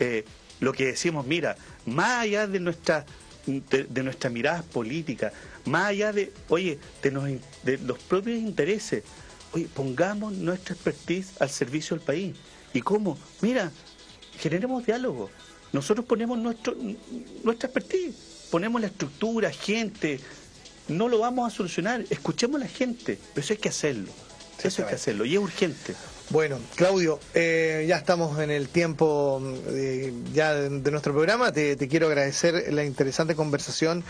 eh, 0.00 0.24
lo 0.58 0.72
que 0.72 0.86
decimos, 0.86 1.26
mira, 1.26 1.56
más 1.86 2.22
allá 2.22 2.46
de 2.46 2.60
nuestra 2.60 3.06
de, 3.46 4.02
nuestra 4.02 4.30
mirada 4.30 4.62
política, 4.62 5.32
más 5.64 5.86
allá 5.86 6.12
de, 6.12 6.32
oye, 6.48 6.78
de, 7.02 7.40
de 7.62 7.78
los 7.78 7.98
propios 7.98 8.38
intereses, 8.38 9.04
oye, 9.52 9.68
pongamos 9.74 10.32
nuestra 10.32 10.74
expertise 10.74 11.32
al 11.40 11.50
servicio 11.50 11.96
del 11.96 12.04
país. 12.04 12.36
¿Y 12.72 12.80
cómo? 12.80 13.18
Mira, 13.40 13.72
generemos 14.38 14.86
diálogo. 14.86 15.30
Nosotros 15.72 16.06
ponemos 16.06 16.38
nuestro, 16.38 16.76
nuestra 17.44 17.68
expertise, 17.68 18.14
ponemos 18.50 18.80
la 18.80 18.88
estructura, 18.88 19.50
gente. 19.50 20.20
No 20.88 21.08
lo 21.08 21.20
vamos 21.20 21.52
a 21.52 21.56
solucionar, 21.56 22.04
escuchemos 22.10 22.60
a 22.60 22.64
la 22.64 22.70
gente, 22.70 23.18
pero 23.32 23.44
eso 23.44 23.52
hay 23.52 23.58
que 23.58 23.68
hacerlo. 23.68 24.12
Eso 24.62 24.82
hay 24.82 24.88
que 24.88 24.94
hacerlo 24.94 25.24
y 25.24 25.34
es 25.34 25.40
urgente. 25.40 25.94
Bueno, 26.30 26.60
Claudio, 26.76 27.18
eh, 27.34 27.86
ya 27.88 27.96
estamos 27.96 28.38
en 28.38 28.52
el 28.52 28.68
tiempo 28.68 29.42
de, 29.66 30.14
ya 30.32 30.54
de, 30.54 30.90
nuestro 30.92 31.12
programa. 31.12 31.50
Te, 31.50 31.76
quiero 31.88 32.06
agradecer 32.06 32.72
la 32.72 32.84
interesante 32.84 33.34
conversación 33.34 34.04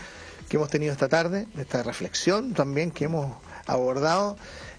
que 0.47 0.57
hemos 0.57 0.69
tenido 0.69 0.91
esta 0.93 1.09
tarde, 1.09 1.47
esta 1.57 1.81
reflexión 1.81 2.53
también 2.53 2.91
que 2.91 3.05
hemos 3.05 3.37
abordado. 3.65 4.37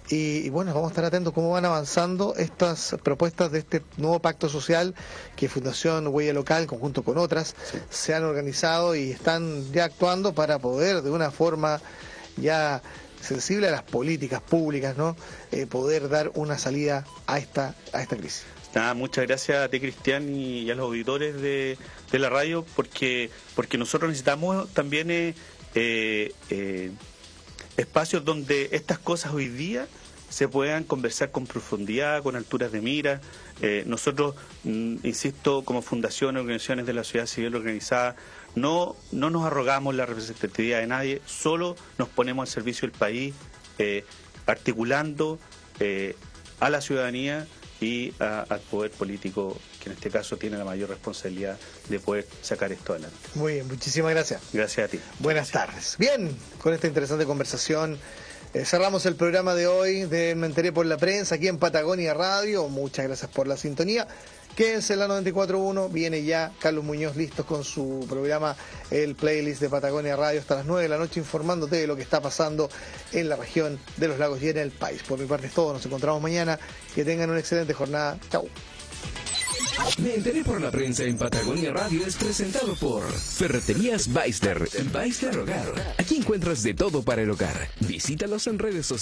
Y, 0.09 0.51
bueno, 0.51 0.73
vamos 0.73 0.91
a 0.91 0.93
estar 0.93 1.05
atentos 1.05 1.33
cómo 1.33 1.51
van 1.51 1.65
avanzando 1.65 2.37
estas 2.37 2.95
propuestas 3.03 3.51
de 3.51 3.59
este 3.59 3.83
nuevo 3.97 4.21
pacto 4.21 4.49
social 4.49 4.95
que 5.35 5.49
Fundación 5.49 6.07
Huella 6.07 6.35
Local, 6.35 6.69
conjunto 6.69 7.03
con 7.03 7.19
otras, 7.19 7.57
se 7.91 8.15
han 8.15 8.23
organizado 8.23 8.95
y 8.95 9.11
están 9.11 9.73
ya 9.73 9.87
actuando 9.87 10.33
para 10.33 10.61
poder 10.61 11.03
de 11.03 11.11
una 11.11 11.33
forma 11.33 11.81
ya 12.37 12.83
sensible 13.23 13.69
a 13.69 13.71
las 13.71 13.83
políticas 13.83 14.43
públicas, 14.43 14.97
¿no? 14.97 15.17
Eh, 15.51 15.67
poder 15.67 16.09
dar 16.09 16.31
una 16.35 16.59
salida 16.59 17.05
a 17.27 17.39
esta, 17.39 17.75
a 17.93 18.03
esta 18.03 18.17
crisis. 18.17 18.45
muchas 18.95 19.27
gracias 19.27 19.59
a 19.59 19.69
ti, 19.69 19.81
Cristian, 19.81 20.35
y, 20.35 20.71
a 20.71 20.75
los 20.75 20.87
auditores 20.87 21.41
de, 21.41 21.79
la 22.13 22.29
radio, 22.29 22.65
porque, 22.77 23.31
porque 23.55 23.79
nosotros 23.79 24.11
necesitamos 24.11 24.69
también 24.75 25.11
eh, 25.11 25.35
eh, 25.75 26.91
espacios 27.77 28.25
donde 28.25 28.69
estas 28.73 28.99
cosas 28.99 29.33
hoy 29.33 29.49
día 29.49 29.87
se 30.29 30.49
puedan 30.49 30.85
conversar 30.85 31.31
con 31.31 31.47
profundidad, 31.47 32.23
con 32.23 32.37
alturas 32.37 32.73
de 32.73 32.81
mira. 32.81 33.21
nosotros, 33.85 34.35
mm, 34.65 34.97
insisto, 35.05 35.63
como 35.63 35.83
fundación, 35.83 36.37
organizaciones 36.37 36.87
de 36.87 36.95
la 36.95 37.05
sociedad 37.05 37.27
civil 37.27 37.55
organizada, 37.55 38.17
no, 38.55 38.97
no 39.11 39.31
nos 39.31 39.45
arrogamos 39.45 39.95
la 39.95 40.07
representatividad 40.07 40.81
de 40.81 40.87
nadie, 40.87 41.23
solo 41.27 41.77
nos 41.99 42.09
ponemos 42.09 42.49
al 42.49 42.53
servicio 42.53 42.89
del 42.89 42.97
país, 42.97 43.35
eh, 43.79 44.05
articulando 44.47 45.39
eh, 45.81 46.17
a 46.61 46.71
la 46.71 46.81
ciudadanía 46.81 47.47
y 47.81 48.15
al 48.21 48.61
poder 48.71 48.93
político, 48.93 49.59
que 49.81 49.89
en 49.89 49.97
este 49.97 50.09
caso 50.09 50.37
tiene 50.37 50.57
la 50.57 50.65
mayor 50.65 50.89
responsabilidad 50.89 51.59
de 51.89 51.99
poder 51.99 52.29
sacar 52.41 52.71
esto 52.71 52.93
adelante. 52.93 53.17
Muy 53.35 53.55
bien, 53.55 53.67
muchísimas 53.67 54.13
gracias. 54.13 54.41
Gracias 54.53 54.87
a 54.87 54.89
ti. 54.89 55.01
Buenas 55.19 55.51
tardes. 55.51 55.97
Bien, 55.99 56.37
con 56.59 56.73
esta 56.73 56.87
interesante 56.87 57.27
conversación. 57.27 57.99
Eh, 58.55 58.65
cerramos 58.67 59.07
el 59.07 59.17
programa 59.17 59.55
de 59.55 59.67
hoy 59.67 60.03
de 60.05 60.35
Me 60.35 60.47
enteré 60.47 60.73
por 60.73 60.85
la 60.87 60.99
prensa 60.99 61.37
aquí 61.37 61.49
en 61.49 61.59
Patagonia 61.59 62.15
Radio. 62.15 62.69
Muchas 62.69 63.07
gracias 63.07 63.31
por 63.31 63.49
la 63.49 63.57
sintonía. 63.57 64.07
Quédense 64.57 64.93
en 64.93 64.99
la 64.99 65.09
94.1, 65.09 65.91
viene 65.91 66.25
ya 66.25 66.53
Carlos 66.59 66.85
Muñoz 66.85 67.17
listos 67.17 67.47
con 67.47 67.65
su 67.65 68.05
programa, 68.09 68.55
el 68.91 69.15
playlist 69.15 69.63
de 69.63 69.71
Patagonia 69.71 70.15
Radio, 70.15 70.41
hasta 70.41 70.57
las 70.57 70.67
9 70.67 70.83
de 70.83 70.89
la 70.91 70.99
noche 70.99 71.21
informándote 71.21 71.77
de 71.77 71.87
lo 71.87 71.97
que 71.97 72.03
está 72.03 72.21
pasando 72.21 72.69
en 73.13 73.31
la 73.31 73.37
región 73.37 73.79
de 73.97 74.09
los 74.09 74.19
lagos 74.19 74.43
y 74.43 74.51
en 74.51 74.59
el 74.59 74.71
país. 74.71 75.03
Por 75.05 75.19
mi 75.19 75.27
parte 75.27 75.47
es 75.47 75.55
todo, 75.55 75.73
nos 75.73 75.87
encontramos 75.87 76.21
mañana, 76.21 76.59
que 76.95 77.03
tengan 77.05 77.31
una 77.31 77.39
excelente 77.39 77.73
jornada. 77.73 78.19
Chau. 78.31 78.47
Me 79.99 80.15
enteré 80.15 80.45
por 80.45 80.61
la 80.61 80.71
prensa 80.71 81.05
en 81.05 81.17
Patagonia 81.17 81.73
Radio 81.73 82.07
es 82.07 82.17
presentado 82.17 82.75
por 82.77 83.11
Ferreterías 83.11 84.13
Beister 84.13 84.69
Beister 84.93 85.39
Hogar. 85.39 85.95
Aquí 85.99 86.17
encuentras 86.17 86.63
de 86.63 86.75
todo 86.75 87.03
para 87.03 87.23
el 87.23 87.31
hogar. 87.31 87.69
Visítalos 87.81 88.47
en 88.47 88.59
redes 88.59 88.87
sociales. 88.87 89.01